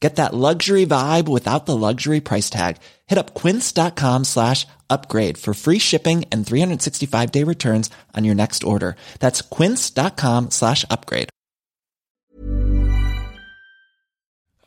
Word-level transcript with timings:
Get 0.00 0.16
that 0.16 0.34
luxury 0.34 0.84
vibe 0.84 1.26
without 1.26 1.64
the 1.64 1.76
luxury 1.76 2.20
price 2.20 2.50
tag. 2.50 2.76
Hit 3.06 3.18
up 3.18 3.34
quince.com 3.34 4.24
slash 4.24 4.66
upgrade 4.90 5.38
for 5.38 5.54
free 5.54 5.78
shipping 5.78 6.26
and 6.30 6.46
365 6.46 7.32
day 7.32 7.44
returns 7.44 7.90
on 8.14 8.24
your 8.24 8.34
next 8.34 8.62
order. 8.62 8.96
That's 9.20 9.40
quince.com 9.40 10.50
slash 10.50 10.84
upgrade. 10.90 11.30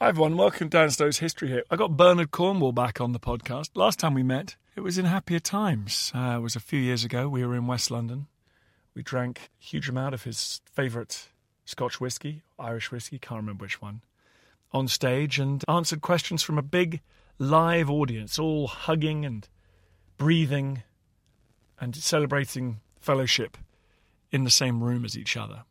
Hi 0.02 0.08
everyone, 0.08 0.38
welcome 0.38 0.69
to 0.69 0.89
Dan 0.89 1.11
History 1.11 1.49
Hit. 1.49 1.66
I 1.69 1.75
got 1.75 1.97
Bernard 1.97 2.31
Cornwell 2.31 2.71
back 2.71 3.02
on 3.02 3.11
the 3.11 3.19
podcast. 3.19 3.71
Last 3.75 3.99
time 3.99 4.14
we 4.14 4.23
met, 4.23 4.55
it 4.77 4.80
was 4.80 4.97
in 4.97 5.03
happier 5.03 5.39
times. 5.39 6.14
Uh, 6.16 6.38
it 6.38 6.41
was 6.41 6.55
a 6.55 6.61
few 6.61 6.80
years 6.80 7.03
ago. 7.03 7.27
We 7.27 7.45
were 7.45 7.53
in 7.53 7.67
West 7.67 7.91
London. 7.91 8.27
We 8.95 9.03
drank 9.03 9.39
a 9.39 9.66
huge 9.66 9.89
amount 9.89 10.14
of 10.14 10.23
his 10.23 10.61
favourite 10.71 11.27
Scotch 11.66 11.99
whisky, 11.99 12.43
Irish 12.58 12.91
whisky, 12.91 13.19
can't 13.19 13.41
remember 13.41 13.66
which 13.66 13.81
one, 13.81 14.02
on 14.71 14.87
stage 14.87 15.39
and 15.39 15.63
answered 15.67 16.01
questions 16.01 16.43
from 16.43 16.57
a 16.57 16.63
big 16.63 17.01
live 17.37 17.89
audience, 17.89 18.37
all 18.37 18.67
hugging 18.67 19.25
and 19.25 19.47
breathing 20.17 20.83
and 21.79 21.95
celebrating 21.95 22.81
fellowship 22.99 23.57
in 24.31 24.43
the 24.43 24.49
same 24.49 24.83
room 24.83 25.05
as 25.05 25.17
each 25.17 25.37
other. 25.37 25.63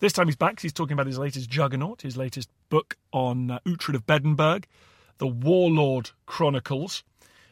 This 0.00 0.12
time 0.12 0.26
he's 0.26 0.36
back. 0.36 0.60
He's 0.60 0.72
talking 0.72 0.92
about 0.92 1.06
his 1.06 1.18
latest 1.18 1.48
juggernaut, 1.48 2.02
his 2.02 2.16
latest 2.16 2.48
book 2.68 2.96
on 3.12 3.50
uh, 3.50 3.58
Uhtred 3.66 3.94
of 3.94 4.06
Bebbanburg, 4.06 4.64
The 5.18 5.26
Warlord 5.26 6.10
Chronicles. 6.26 7.02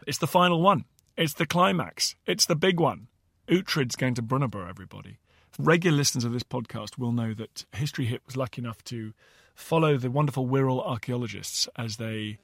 It's 0.06 0.18
the 0.18 0.26
final 0.26 0.60
one. 0.60 0.84
It's 1.16 1.34
the 1.34 1.46
climax. 1.46 2.14
It's 2.26 2.46
the 2.46 2.56
big 2.56 2.80
one. 2.80 3.08
Uhtred's 3.48 3.96
going 3.96 4.14
to 4.14 4.22
Brunanburh, 4.22 4.68
everybody. 4.68 5.18
Regular 5.58 5.96
listeners 5.96 6.24
of 6.24 6.32
this 6.32 6.42
podcast 6.42 6.98
will 6.98 7.12
know 7.12 7.34
that 7.34 7.64
History 7.74 8.06
Hit 8.06 8.22
was 8.26 8.36
lucky 8.36 8.62
enough 8.62 8.82
to 8.84 9.12
follow 9.54 9.98
the 9.98 10.10
wonderful 10.10 10.46
Wirral 10.46 10.86
archaeologists 10.86 11.68
as 11.76 11.96
they 11.96 12.38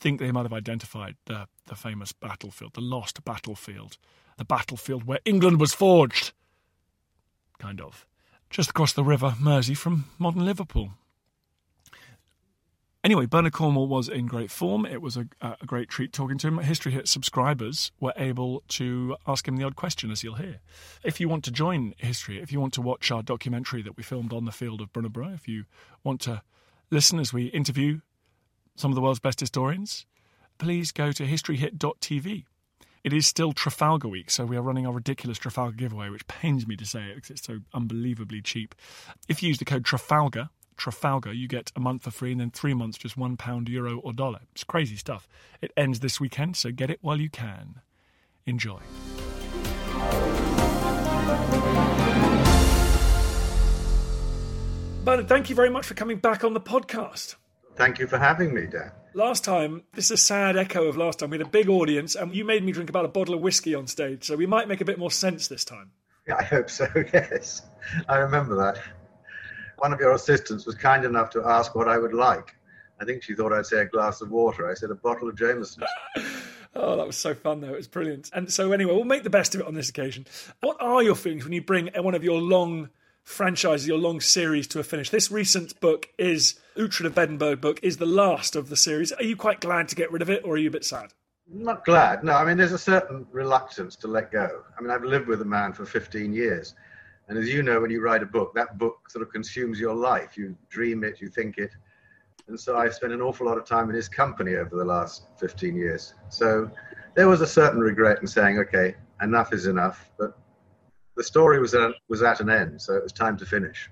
think 0.00 0.20
they 0.20 0.32
might 0.32 0.44
have 0.44 0.52
identified 0.52 1.16
the, 1.26 1.46
the 1.66 1.74
famous 1.74 2.12
battlefield, 2.12 2.74
the 2.74 2.80
lost 2.80 3.24
battlefield, 3.24 3.96
the 4.36 4.44
battlefield 4.44 5.04
where 5.04 5.20
England 5.24 5.60
was 5.60 5.72
forged. 5.72 6.32
Kind 7.58 7.80
of 7.80 8.06
just 8.50 8.70
across 8.70 8.92
the 8.92 9.04
river 9.04 9.34
Mersey 9.40 9.74
from 9.74 10.06
modern 10.18 10.44
Liverpool. 10.44 10.90
Anyway, 13.08 13.24
Bernard 13.24 13.54
Cornwell 13.54 13.86
was 13.86 14.06
in 14.06 14.26
great 14.26 14.50
form. 14.50 14.84
It 14.84 15.00
was 15.00 15.16
a, 15.16 15.26
a, 15.40 15.56
great 15.64 15.88
treat 15.88 16.12
talking 16.12 16.36
to 16.36 16.46
him. 16.46 16.58
History 16.58 16.92
Hit 16.92 17.08
subscribers 17.08 17.90
were 17.98 18.12
able 18.18 18.62
to 18.68 19.16
ask 19.26 19.48
him 19.48 19.56
the 19.56 19.64
odd 19.64 19.76
question, 19.76 20.10
as 20.10 20.22
you'll 20.22 20.34
hear. 20.34 20.60
If 21.02 21.18
you 21.18 21.26
want 21.26 21.42
to 21.44 21.50
join 21.50 21.94
History, 21.96 22.38
if 22.38 22.52
you 22.52 22.60
want 22.60 22.74
to 22.74 22.82
watch 22.82 23.10
our 23.10 23.22
documentary 23.22 23.80
that 23.80 23.96
we 23.96 24.02
filmed 24.02 24.34
on 24.34 24.44
the 24.44 24.52
field 24.52 24.82
of 24.82 24.92
Brunanburh, 24.92 25.34
if 25.34 25.48
you 25.48 25.64
want 26.04 26.20
to 26.20 26.42
listen 26.90 27.18
as 27.18 27.32
we 27.32 27.46
interview 27.46 28.00
some 28.76 28.90
of 28.90 28.94
the 28.94 29.00
world's 29.00 29.20
best 29.20 29.40
historians, 29.40 30.04
please 30.58 30.92
go 30.92 31.10
to 31.10 31.24
historyhit.tv. 31.24 32.44
It 33.04 33.12
is 33.14 33.26
still 33.26 33.54
Trafalgar 33.54 34.08
week, 34.08 34.30
so 34.30 34.44
we 34.44 34.58
are 34.58 34.62
running 34.62 34.86
our 34.86 34.92
ridiculous 34.92 35.38
Trafalgar 35.38 35.76
giveaway, 35.76 36.10
which 36.10 36.26
pains 36.26 36.66
me 36.66 36.76
to 36.76 36.84
say 36.84 37.04
it 37.04 37.14
because 37.14 37.30
it's 37.30 37.46
so 37.46 37.60
unbelievably 37.72 38.42
cheap. 38.42 38.74
If 39.30 39.42
you 39.42 39.48
use 39.48 39.56
the 39.56 39.64
code 39.64 39.86
Trafalgar, 39.86 40.50
Trafalgar, 40.78 41.32
you 41.32 41.48
get 41.48 41.70
a 41.76 41.80
month 41.80 42.04
for 42.04 42.10
free 42.10 42.32
and 42.32 42.40
then 42.40 42.50
three 42.50 42.72
months 42.72 42.96
just 42.96 43.16
one 43.16 43.36
pound, 43.36 43.68
euro, 43.68 43.98
or 43.98 44.12
dollar. 44.12 44.40
It's 44.52 44.64
crazy 44.64 44.96
stuff. 44.96 45.28
It 45.60 45.72
ends 45.76 46.00
this 46.00 46.20
weekend, 46.20 46.56
so 46.56 46.70
get 46.70 46.88
it 46.88 47.00
while 47.02 47.20
you 47.20 47.28
can. 47.28 47.80
Enjoy. 48.46 48.80
Bernard, 55.04 55.28
thank 55.28 55.50
you 55.50 55.56
very 55.56 55.70
much 55.70 55.86
for 55.86 55.94
coming 55.94 56.18
back 56.18 56.44
on 56.44 56.54
the 56.54 56.60
podcast. 56.60 57.34
Thank 57.76 57.98
you 57.98 58.06
for 58.06 58.18
having 58.18 58.54
me, 58.54 58.66
Dan. 58.66 58.90
Last 59.14 59.42
time, 59.42 59.82
this 59.94 60.06
is 60.06 60.10
a 60.12 60.16
sad 60.16 60.56
echo 60.56 60.86
of 60.86 60.96
last 60.96 61.18
time. 61.18 61.30
We 61.30 61.38
had 61.38 61.46
a 61.46 61.50
big 61.50 61.68
audience, 61.68 62.14
and 62.14 62.34
you 62.34 62.44
made 62.44 62.62
me 62.62 62.72
drink 62.72 62.90
about 62.90 63.04
a 63.04 63.08
bottle 63.08 63.34
of 63.34 63.40
whiskey 63.40 63.74
on 63.74 63.86
stage, 63.86 64.24
so 64.24 64.36
we 64.36 64.46
might 64.46 64.68
make 64.68 64.80
a 64.80 64.84
bit 64.84 64.98
more 64.98 65.10
sense 65.10 65.48
this 65.48 65.64
time. 65.64 65.90
Yeah, 66.26 66.36
I 66.38 66.44
hope 66.44 66.68
so, 66.68 66.86
yes. 67.12 67.62
I 68.08 68.16
remember 68.18 68.54
that. 68.56 68.78
One 69.78 69.92
of 69.92 70.00
your 70.00 70.12
assistants 70.12 70.66
was 70.66 70.74
kind 70.74 71.04
enough 71.04 71.30
to 71.30 71.44
ask 71.44 71.74
what 71.74 71.88
I 71.88 71.98
would 71.98 72.14
like. 72.14 72.54
I 73.00 73.04
think 73.04 73.22
she 73.22 73.34
thought 73.34 73.52
I'd 73.52 73.66
say 73.66 73.80
a 73.80 73.84
glass 73.84 74.20
of 74.20 74.30
water. 74.30 74.68
I 74.68 74.74
said 74.74 74.90
a 74.90 74.94
bottle 74.94 75.28
of 75.28 75.36
Jameson. 75.36 75.84
oh, 76.74 76.96
that 76.96 77.06
was 77.06 77.16
so 77.16 77.34
fun, 77.34 77.60
though. 77.60 77.68
It 77.68 77.76
was 77.76 77.88
brilliant. 77.88 78.30
And 78.32 78.52
so, 78.52 78.72
anyway, 78.72 78.92
we'll 78.92 79.04
make 79.04 79.22
the 79.22 79.30
best 79.30 79.54
of 79.54 79.60
it 79.60 79.66
on 79.66 79.74
this 79.74 79.88
occasion. 79.88 80.26
What 80.60 80.76
are 80.80 81.02
your 81.02 81.14
feelings 81.14 81.44
when 81.44 81.52
you 81.52 81.62
bring 81.62 81.90
one 81.94 82.14
of 82.14 82.24
your 82.24 82.40
long 82.40 82.90
franchises, 83.28 83.86
your 83.86 83.98
long 83.98 84.20
series 84.20 84.66
to 84.66 84.80
a 84.80 84.82
finish. 84.82 85.10
This 85.10 85.30
recent 85.30 85.78
book 85.80 86.08
is 86.18 86.58
Uhtred 86.76 87.04
of 87.04 87.14
Bebbanburg 87.14 87.60
book 87.60 87.78
is 87.82 87.98
the 87.98 88.06
last 88.06 88.56
of 88.56 88.70
the 88.70 88.76
series. 88.76 89.12
Are 89.12 89.22
you 89.22 89.36
quite 89.36 89.60
glad 89.60 89.86
to 89.88 89.94
get 89.94 90.10
rid 90.10 90.22
of 90.22 90.30
it, 90.30 90.42
or 90.44 90.54
are 90.54 90.56
you 90.56 90.68
a 90.68 90.72
bit 90.72 90.84
sad? 90.84 91.12
Not 91.46 91.84
glad. 91.84 92.24
No, 92.24 92.32
I 92.32 92.44
mean 92.44 92.56
there's 92.56 92.72
a 92.72 92.78
certain 92.78 93.26
reluctance 93.30 93.96
to 93.96 94.08
let 94.08 94.32
go. 94.32 94.62
I 94.76 94.80
mean 94.80 94.90
I've 94.90 95.04
lived 95.04 95.28
with 95.28 95.42
a 95.42 95.44
man 95.44 95.74
for 95.74 95.84
15 95.84 96.32
years, 96.32 96.74
and 97.28 97.38
as 97.38 97.48
you 97.48 97.62
know, 97.62 97.80
when 97.80 97.90
you 97.90 98.00
write 98.00 98.22
a 98.22 98.26
book, 98.26 98.54
that 98.54 98.78
book 98.78 99.10
sort 99.10 99.22
of 99.22 99.32
consumes 99.32 99.78
your 99.78 99.94
life. 99.94 100.36
You 100.36 100.56
dream 100.70 101.04
it, 101.04 101.20
you 101.20 101.28
think 101.28 101.58
it, 101.58 101.70
and 102.48 102.58
so 102.58 102.76
I 102.76 102.88
spent 102.88 103.12
an 103.12 103.20
awful 103.20 103.46
lot 103.46 103.58
of 103.58 103.66
time 103.66 103.90
in 103.90 103.94
his 103.94 104.08
company 104.08 104.54
over 104.54 104.74
the 104.74 104.84
last 104.84 105.24
15 105.38 105.76
years. 105.76 106.14
So 106.30 106.70
there 107.14 107.28
was 107.28 107.40
a 107.42 107.46
certain 107.46 107.80
regret 107.80 108.18
in 108.20 108.26
saying, 108.26 108.58
okay, 108.58 108.94
enough 109.20 109.52
is 109.52 109.66
enough, 109.66 110.10
but 110.18 110.38
the 111.14 111.22
story 111.22 111.60
was 111.60 111.74
at, 111.74 111.92
was 112.08 112.22
at 112.22 112.40
an 112.40 112.48
end, 112.48 112.80
so 112.80 112.94
it 112.94 113.02
was 113.02 113.12
time 113.12 113.36
to 113.38 113.46
finish. 113.46 113.90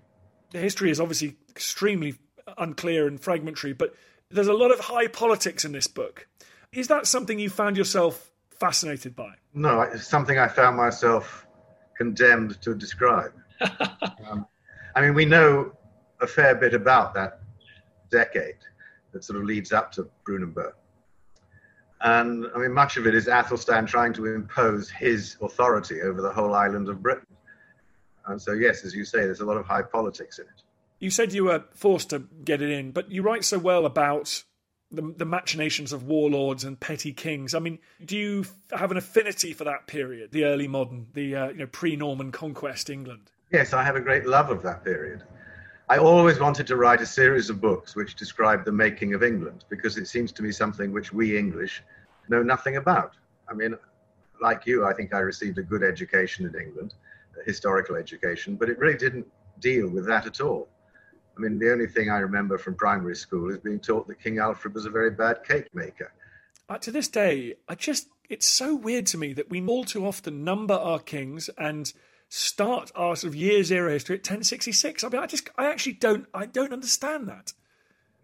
The 0.53 0.59
history 0.59 0.91
is 0.91 1.01
obviously 1.01 1.37
extremely 1.51 2.15
unclear 2.57 3.07
and 3.07 3.21
fragmentary, 3.21 3.75
but 3.75 3.95
there's 4.31 4.49
a 4.49 4.55
lot 4.55 4.71
of 4.71 4.81
high 4.81 5.09
politics 5.09 5.65
in 5.65 5.73
this 5.73 5.87
book. 5.87 6.27
Is 6.73 6.89
that 6.89 7.07
something 7.07 7.39
you 7.39 7.51
found 7.51 7.77
yourself 7.77 8.31
fascinated 8.51 9.15
by? 9.15 9.35
No, 9.53 9.83
it's 9.83 10.07
something 10.07 10.39
I 10.39 10.49
found 10.49 10.77
myself 10.77 11.46
condemned 11.97 12.61
to 12.63 12.75
describe. 12.75 13.33
um, 14.29 14.47
I 14.95 15.01
mean, 15.01 15.15
we 15.15 15.25
know 15.25 15.73
a 16.21 16.27
fair 16.27 16.55
bit 16.55 16.75
about 16.75 17.15
that 17.15 17.41
decade 18.11 18.57
that 19.13 19.25
sort 19.25 19.39
of 19.39 19.45
leads 19.45 19.73
up 19.73 19.93
to 19.93 20.09
Brunanburh. 20.27 20.73
And 22.03 22.47
I 22.55 22.59
mean, 22.59 22.73
much 22.73 22.97
of 22.97 23.07
it 23.07 23.15
is 23.15 23.27
Athelstan 23.27 23.87
trying 23.87 24.13
to 24.15 24.27
impose 24.27 24.91
his 24.91 25.37
authority 25.41 26.03
over 26.03 26.21
the 26.21 26.31
whole 26.31 26.55
island 26.55 26.89
of 26.89 27.03
Britain. 27.03 27.27
And 28.27 28.41
so, 28.41 28.53
yes, 28.53 28.85
as 28.85 28.95
you 28.95 29.05
say, 29.05 29.21
there's 29.21 29.41
a 29.41 29.45
lot 29.45 29.57
of 29.57 29.67
high 29.67 29.83
politics 29.83 30.39
in 30.39 30.45
it. 30.47 30.63
You 30.99 31.11
said 31.11 31.33
you 31.33 31.45
were 31.45 31.65
forced 31.75 32.11
to 32.11 32.21
get 32.45 32.63
it 32.63 32.71
in, 32.71 32.91
but 32.91 33.11
you 33.11 33.23
write 33.23 33.45
so 33.45 33.59
well 33.59 33.87
about 33.87 34.45
the, 34.91 35.15
the 35.17 35.25
machinations 35.25 35.93
of 35.93 36.05
warlords 36.05 36.65
and 36.65 36.79
petty 36.79 37.13
kings. 37.13 37.55
I 37.55 37.59
mean, 37.59 37.79
do 38.05 38.17
you 38.17 38.45
have 38.71 38.91
an 38.91 38.97
affinity 38.97 39.53
for 39.53 39.65
that 39.65 39.87
period, 39.87 40.33
the 40.33 40.45
early 40.45 40.69
modern, 40.69 41.07
the 41.15 41.37
uh, 41.37 41.49
you 41.49 41.59
know 41.59 41.67
pre-Norman 41.67 42.33
conquest 42.33 42.91
England? 42.91 43.31
Yes, 43.53 43.73
I 43.73 43.83
have 43.83 43.97
a 43.97 44.01
great 44.01 44.27
love 44.27 44.51
of 44.51 44.63
that 44.63 44.85
period. 44.85 45.23
I 45.89 45.99
always 45.99 46.41
wanted 46.41 46.67
to 46.67 46.77
write 46.77 47.01
a 47.01 47.07
series 47.07 47.49
of 47.49 47.61
books 47.61 47.95
which 47.95 48.17
describe 48.17 48.65
the 48.65 48.73
making 48.73 49.15
of 49.15 49.23
England 49.23 49.65
because 49.69 49.97
it 49.97 50.09
seems 50.09 50.33
to 50.33 50.43
me 50.43 50.51
something 50.51 50.93
which 50.93 51.13
we 51.13 51.39
English 51.39 51.83
know 52.29 52.43
nothing 52.43 52.77
about. 52.77 53.15
I 53.49 53.55
mean, 53.55 53.77
like 54.41 54.67
you, 54.67 54.85
I 54.85 54.93
think 54.93 55.15
I 55.15 55.21
received 55.21 55.59
a 55.59 55.63
good 55.63 55.85
education 55.85 56.45
in 56.45 56.61
England, 56.61 56.95
a 57.41 57.45
historical 57.45 57.95
education, 57.95 58.57
but 58.57 58.69
it 58.69 58.79
really 58.79 58.99
didn't 58.99 59.27
deal 59.61 59.89
with 59.89 60.07
that 60.07 60.27
at 60.27 60.41
all. 60.41 60.69
I 61.37 61.41
mean, 61.41 61.59
the 61.59 61.71
only 61.71 61.87
thing 61.87 62.11
I 62.11 62.19
remember 62.19 62.57
from 62.57 62.75
primary 62.75 63.17
school 63.17 63.51
is 63.51 63.59
being 63.59 63.81
taught 63.81 64.07
that 64.09 64.23
King 64.23 64.39
Alfred 64.39 64.75
was 64.75 64.87
a 64.87 64.91
very 64.91 65.11
bad 65.11 65.45
cake 65.45 65.75
maker. 65.75 66.13
Uh, 66.69 66.79
to 66.79 66.91
this 66.91 67.09
day, 67.09 67.55
I 67.69 67.75
just, 67.75 68.09
it's 68.29 68.47
so 68.47 68.75
weird 68.75 69.07
to 69.09 69.19
me 69.19 69.33
that 69.35 69.51
we 69.51 69.65
all 69.67 69.85
too 69.85 70.07
often 70.07 70.45
number 70.45 70.75
our 70.75 70.99
kings 70.99 71.51
and 71.59 71.93
start 72.29 72.91
our 72.95 73.15
sort 73.15 73.33
of 73.33 73.37
year 73.37 73.63
zero 73.63 73.93
history 73.93 74.17
at 74.17 74.21
1066. 74.21 75.05
I 75.05 75.09
mean, 75.09 75.23
I 75.23 75.27
just, 75.27 75.51
I 75.57 75.67
actually 75.67 75.95
don't, 75.95 76.27
I 76.35 76.47
don't 76.47 76.73
understand 76.73 77.29
that. 77.29 77.53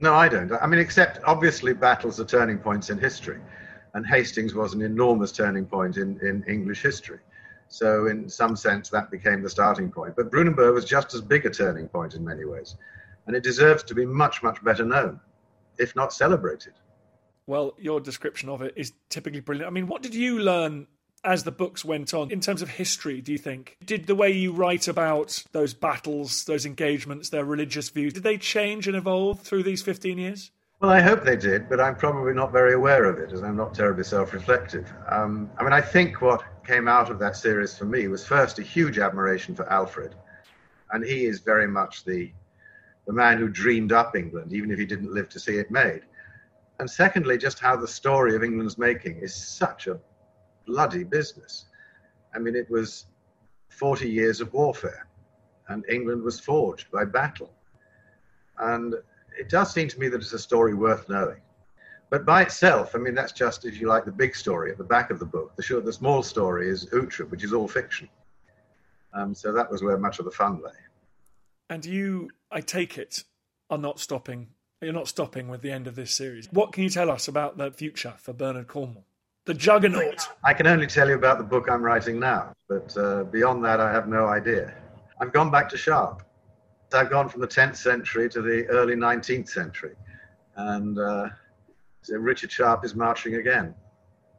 No, 0.00 0.14
I 0.14 0.29
don't. 0.29 0.50
I 0.53 0.67
mean, 0.67 0.81
except 0.81 1.20
obviously 1.25 1.75
battles 1.75 2.19
are 2.19 2.25
turning 2.25 2.59
points 2.59 2.91
in 2.91 2.99
history, 2.99 3.38
and 3.94 4.05
Hastings 4.05 4.55
was 4.55 4.75
an 4.75 4.82
enormous 4.82 5.31
turning 5.31 5.64
point 5.64 5.97
in, 5.97 6.19
in 6.20 6.43
English 6.49 6.82
history. 6.82 7.20
So, 7.69 8.06
in 8.06 8.29
some 8.29 8.56
sense, 8.56 8.91
that 8.91 9.11
became 9.11 9.43
the 9.43 9.49
starting 9.49 9.91
point. 9.91 10.17
But 10.17 10.31
Brunanburh 10.31 10.75
was 10.75 10.85
just 10.85 11.14
as 11.14 11.20
big 11.20 11.47
a 11.47 11.50
turning 11.50 11.88
point 11.88 12.14
in 12.14 12.25
many 12.25 12.44
ways, 12.44 12.75
and 13.27 13.37
it 13.37 13.43
deserves 13.43 13.83
to 13.85 13.95
be 13.95 14.07
much, 14.07 14.43
much 14.43 14.63
better 14.65 14.85
known, 14.85 15.21
if 15.79 15.95
not 15.97 16.13
celebrated. 16.13 16.75
Well, 17.47 17.75
your 17.79 18.01
description 18.01 18.49
of 18.49 18.63
it 18.63 18.75
is 18.77 18.93
typically 19.09 19.41
brilliant. 19.41 19.69
I 19.69 19.71
mean, 19.71 19.87
what 19.87 20.03
did 20.03 20.15
you 20.15 20.39
learn 20.39 20.87
as 21.25 21.45
the 21.45 21.53
books 21.53 21.85
went 21.85 22.13
on 22.15 22.31
in 22.31 22.41
terms 22.41 22.63
of 22.63 22.69
history, 22.69 23.21
do 23.21 23.33
you 23.33 23.39
think? 23.39 23.77
Did 23.85 24.07
the 24.07 24.15
way 24.15 24.31
you 24.31 24.53
write 24.53 24.89
about 24.89 25.45
those 25.53 25.73
battles, 25.73 26.45
those 26.45 26.67
engagements, 26.67 27.29
their 27.29 27.45
religious 27.45 27.89
views, 27.91 28.13
did 28.13 28.25
they 28.25 28.37
change 28.37 28.89
and 28.89 28.97
evolve 28.97 29.41
through 29.41 29.63
these 29.63 29.83
15 29.83 30.19
years? 30.19 30.51
Well, 30.81 30.91
I 30.91 31.01
hope 31.01 31.23
they 31.23 31.37
did, 31.37 31.69
but 31.69 31.81
I'm 31.81 31.95
probably 31.95 32.35
not 32.35 32.51
very 32.51 32.75
aware 32.75 33.05
of 33.05 33.19
it 33.19 33.33
as 33.33 33.45
I'm 33.45 33.57
not 33.57 33.73
terribly 33.73 34.03
self 34.03 34.33
reflective. 34.33 34.93
Um, 35.09 35.49
I 35.57 35.63
mean, 35.63 35.73
I 35.73 35.81
think 35.81 36.21
what 36.21 36.43
came 36.67 36.89
out 36.89 37.09
of 37.09 37.21
that 37.21 37.37
series 37.37 37.79
for 37.79 37.85
me 37.85 38.09
was 38.09 38.27
first 38.27 38.59
a 38.59 38.63
huge 38.63 38.99
admiration 38.99 39.55
for 39.55 39.71
Alfred. 39.73 40.17
And 40.91 41.05
he 41.05 41.27
is 41.27 41.39
very 41.39 41.69
much 41.69 42.05
the, 42.05 42.33
the 43.06 43.12
man 43.12 43.38
who 43.38 43.49
dreamed 43.49 43.93
up 43.93 44.16
England, 44.16 44.52
even 44.52 44.70
if 44.70 44.78
he 44.78 44.87
didn't 44.87 45.12
live 45.12 45.28
to 45.31 45.40
see 45.40 45.56
it 45.56 45.70
made. 45.70 46.02
And 46.78 46.90
secondly, 46.90 47.38
just 47.38 47.58
how 47.58 47.76
the 47.76 47.88
story 47.88 48.34
of 48.34 48.43
England's 48.43 48.78
making 48.78 49.19
is 49.19 49.34
such 49.34 49.87
a 49.87 49.99
bloody 50.66 51.04
business. 51.04 51.66
I 52.34 52.38
mean, 52.38 52.54
it 52.54 52.70
was 52.70 53.06
40 53.69 54.08
years 54.08 54.40
of 54.40 54.52
warfare, 54.52 55.06
and 55.69 55.84
England 55.88 56.22
was 56.22 56.40
forged 56.40 56.90
by 56.90 57.04
battle. 57.04 57.52
And 58.58 58.94
it 59.38 59.49
does 59.49 59.72
seem 59.72 59.88
to 59.88 59.99
me 59.99 60.08
that 60.08 60.20
it's 60.20 60.32
a 60.32 60.38
story 60.38 60.75
worth 60.75 61.08
knowing. 61.08 61.40
But 62.10 62.26
by 62.26 62.43
itself, 62.43 62.94
I 62.94 62.99
mean, 62.99 63.14
that's 63.14 63.32
just, 63.32 63.64
if 63.64 63.81
you 63.81 63.88
like, 63.88 64.04
the 64.04 64.12
big 64.12 64.37
story 64.37 64.70
at 64.70 64.76
the 64.76 64.84
back 64.84 65.10
of 65.10 65.19
the 65.19 65.25
book. 65.25 65.56
The, 65.56 65.62
short, 65.62 65.84
the 65.84 65.93
small 65.93 66.22
story 66.22 66.69
is 66.69 66.87
Uhtred, 66.87 67.31
which 67.31 67.43
is 67.43 67.54
all 67.54 67.66
fiction. 67.66 68.08
Um, 69.14 69.34
so 69.34 69.52
that 69.52 69.70
was 69.70 69.82
where 69.82 69.96
much 69.96 70.19
of 70.19 70.26
the 70.26 70.31
fun 70.31 70.60
lay. 70.62 70.72
And 71.69 71.85
you, 71.85 72.31
I 72.50 72.61
take 72.61 72.99
it, 72.99 73.25
are 73.70 73.79
not 73.79 74.00
stopping. 74.00 74.49
You're 74.81 74.93
not 74.93 75.09
stopping 75.09 75.49
with 75.49 75.62
the 75.62 75.70
end 75.70 75.87
of 75.87 75.94
this 75.94 76.11
series. 76.11 76.49
What 76.50 76.73
can 76.73 76.82
you 76.82 76.91
tell 76.91 77.11
us 77.11 77.29
about 77.29 77.56
the 77.56 77.70
future 77.70 78.14
for 78.19 78.32
Bernard 78.32 78.67
Cornwell? 78.67 79.05
the 79.44 79.55
juggernaut. 79.55 80.29
I 80.44 80.55
can 80.55 80.67
only 80.67 80.87
tell 80.87 81.09
you 81.09 81.14
about 81.14 81.38
the 81.38 81.44
book 81.44 81.69
I'm 81.70 81.82
writing 81.82 82.20
now, 82.20 82.53
but 82.69 82.97
uh, 82.97 83.25
beyond 83.25 83.64
that, 83.64 83.81
I 83.81 83.91
have 83.93 84.09
no 84.09 84.26
idea. 84.26 84.75
I've 85.20 85.32
gone 85.32 85.50
back 85.50 85.69
to 85.70 85.76
Sharpe. 85.76 86.23
I've 86.94 87.11
gone 87.11 87.29
from 87.29 87.41
the 87.41 87.49
10th 87.49 87.76
century 87.76 88.29
to 88.29 88.43
the 88.43 88.67
early 88.67 88.94
19th 88.94 89.49
century, 89.49 89.94
and 90.56 90.99
uh, 90.99 91.29
so 92.03 92.17
Richard 92.17 92.53
Sharpe 92.53 92.85
is 92.85 92.94
marching 92.94 93.37
again. 93.37 93.75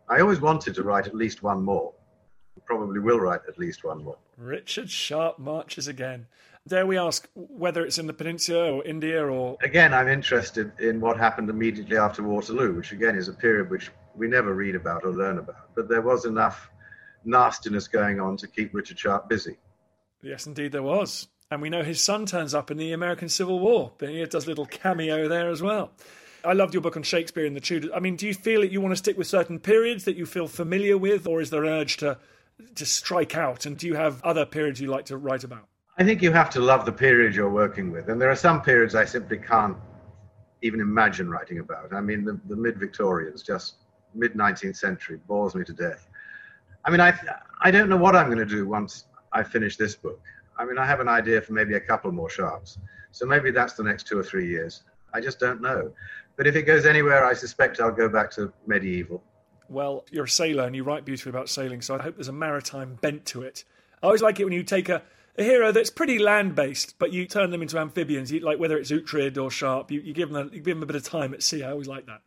I 0.08 0.20
always 0.22 0.40
wanted 0.40 0.76
to 0.76 0.84
write 0.84 1.08
at 1.08 1.16
least 1.16 1.42
one 1.42 1.64
more. 1.64 1.94
Probably 2.66 3.00
will 3.00 3.20
write 3.20 3.42
at 3.48 3.58
least 3.58 3.84
one 3.84 4.04
more. 4.04 4.18
Richard 4.38 4.90
Sharpe 4.90 5.40
marches 5.40 5.88
again. 5.88 6.28
Dare 6.68 6.86
we 6.86 6.98
ask 6.98 7.28
whether 7.36 7.86
it's 7.86 7.98
in 7.98 8.08
the 8.08 8.14
peninsula 8.14 8.72
or 8.72 8.84
India 8.86 9.22
or. 9.26 9.58
Again, 9.62 9.94
I'm 9.94 10.08
interested 10.08 10.72
in 10.80 11.02
what 11.02 11.18
happened 11.18 11.50
immediately 11.50 11.98
after 11.98 12.24
Waterloo, 12.24 12.74
which 12.74 12.94
again 12.94 13.18
is 13.18 13.28
a 13.28 13.34
period 13.34 13.70
which 13.70 13.92
we 14.16 14.28
never 14.28 14.54
read 14.54 14.76
about 14.76 15.04
or 15.04 15.12
learn 15.12 15.40
about. 15.40 15.76
But 15.76 15.90
there 15.90 16.02
was 16.02 16.26
enough 16.26 16.70
nastiness 17.26 17.88
going 17.88 18.20
on 18.20 18.38
to 18.38 18.48
keep 18.48 18.74
Richard 18.74 18.98
Sharpe 18.98 19.28
busy. 19.28 19.58
Yes, 20.22 20.48
indeed, 20.48 20.72
there 20.72 20.84
was. 20.84 21.28
And 21.52 21.62
we 21.62 21.70
know 21.70 21.84
his 21.84 22.02
son 22.02 22.26
turns 22.26 22.54
up 22.54 22.72
in 22.72 22.78
the 22.78 22.94
American 22.94 23.28
Civil 23.28 23.60
War. 23.60 23.92
But 23.98 24.10
he 24.10 24.26
does 24.26 24.46
a 24.46 24.50
little 24.50 24.66
cameo 24.66 25.28
there 25.28 25.50
as 25.50 25.62
well. 25.62 25.92
I 26.46 26.54
loved 26.54 26.74
your 26.74 26.82
book 26.82 26.98
on 26.98 27.04
Shakespeare 27.04 27.46
and 27.46 27.56
the 27.56 27.62
Tudors. 27.62 27.92
I 27.94 28.00
mean, 28.00 28.16
do 28.16 28.26
you 28.26 28.34
feel 28.34 28.62
that 28.62 28.72
you 28.72 28.82
want 28.82 28.94
to 28.94 28.98
stick 28.98 29.18
with 29.18 29.28
certain 29.28 29.60
periods 29.60 30.06
that 30.06 30.16
you 30.16 30.26
feel 30.26 30.48
familiar 30.48 30.98
with, 30.98 31.28
or 31.28 31.42
is 31.42 31.50
there 31.50 31.64
an 31.64 31.70
urge 31.70 31.98
to 31.98 32.18
to 32.76 32.86
strike 32.86 33.36
out? 33.36 33.66
And 33.66 33.78
do 33.78 33.88
you 33.88 33.96
have 33.96 34.24
other 34.24 34.46
periods 34.46 34.80
you 34.80 34.88
like 34.88 35.06
to 35.06 35.18
write 35.18 35.44
about? 35.44 35.68
I 35.98 36.04
think 36.04 36.22
you 36.22 36.32
have 36.32 36.50
to 36.52 36.60
love 36.60 36.86
the 36.86 36.92
period 36.92 37.36
you're 37.36 37.50
working 37.50 37.92
with, 37.92 38.10
and 38.10 38.20
there 38.20 38.30
are 38.30 38.36
some 38.36 38.62
periods 38.62 38.96
I 38.96 39.06
simply 39.06 39.38
can't 39.38 39.78
even 40.64 40.80
imagine 40.80 41.30
writing 41.30 41.60
about. 41.60 41.94
I 41.94 42.02
mean, 42.02 42.26
the, 42.26 42.40
the 42.48 42.56
mid 42.56 42.80
Victorians 42.80 43.44
just 43.44 43.76
mid 44.16 44.34
19th 44.34 44.78
century 44.78 45.20
bores 45.28 45.54
me 45.54 45.64
to 45.66 45.74
death. 45.74 46.08
I 46.86 46.90
mean, 46.90 47.00
I, 47.00 47.18
I 47.62 47.70
don't 47.70 47.90
know 47.90 47.98
what 47.98 48.16
I'm 48.16 48.26
going 48.26 48.40
to 48.40 48.46
do 48.46 48.68
once 48.68 49.06
I 49.32 49.44
finish 49.44 49.78
this 49.78 49.96
book. 49.96 50.20
I 50.58 50.66
mean, 50.66 50.78
I 50.78 50.86
have 50.86 51.00
an 51.00 51.08
idea 51.08 51.42
for 51.42 51.54
maybe 51.54 51.76
a 51.76 51.80
couple 51.80 52.12
more 52.12 52.28
Sharpes. 52.28 52.78
So 53.12 53.26
maybe 53.26 53.52
that's 53.52 53.74
the 53.74 53.84
next 53.84 54.08
two 54.08 54.18
or 54.18 54.24
three 54.24 54.48
years. 54.48 54.84
I 55.14 55.22
just 55.22 55.40
don't 55.40 55.62
know. 55.62 55.92
But 56.36 56.48
if 56.48 56.56
it 56.56 56.64
goes 56.64 56.86
anywhere, 56.86 57.26
I 57.26 57.34
suspect 57.34 57.80
I'll 57.80 57.92
go 57.92 58.10
back 58.10 58.32
to 58.32 58.52
medieval. 58.66 59.24
Well, 59.70 60.06
you're 60.12 60.26
a 60.26 60.30
sailor 60.30 60.66
and 60.66 60.76
you 60.76 60.84
write 60.84 61.06
beautifully 61.06 61.30
about 61.30 61.50
sailing, 61.50 61.82
so 61.82 61.96
I 61.96 62.02
hope 62.02 62.16
there's 62.16 62.28
a 62.28 62.34
maritime 62.34 62.98
bent 63.02 63.26
to 63.28 63.44
it. 63.44 63.64
I 64.02 64.08
always 64.08 64.22
like 64.22 64.40
it 64.40 64.44
when 64.44 64.54
you 64.54 64.64
take 64.64 64.90
a, 64.90 65.02
a 65.38 65.44
hero 65.44 65.72
that's 65.72 65.90
pretty 65.90 66.20
land 66.20 66.56
based, 66.56 66.96
but 67.00 67.12
you 67.12 67.26
turn 67.26 67.50
them 67.52 67.62
into 67.62 67.78
amphibians. 67.78 68.32
You, 68.32 68.40
like 68.42 68.60
whether 68.60 68.78
it's 68.78 68.92
Uhtred 68.92 69.42
or 69.42 69.50
Sharpe, 69.50 69.92
you, 69.92 70.02
you, 70.02 70.14
give 70.14 70.30
them 70.30 70.48
a, 70.48 70.56
you 70.56 70.62
give 70.62 70.76
them 70.76 70.84
a 70.84 70.86
bit 70.86 70.96
of 70.96 71.04
time 71.04 71.34
at 71.34 71.42
sea. 71.42 71.64
I 71.64 71.72
always 71.72 71.88
like 71.88 72.06
that. 72.06 72.22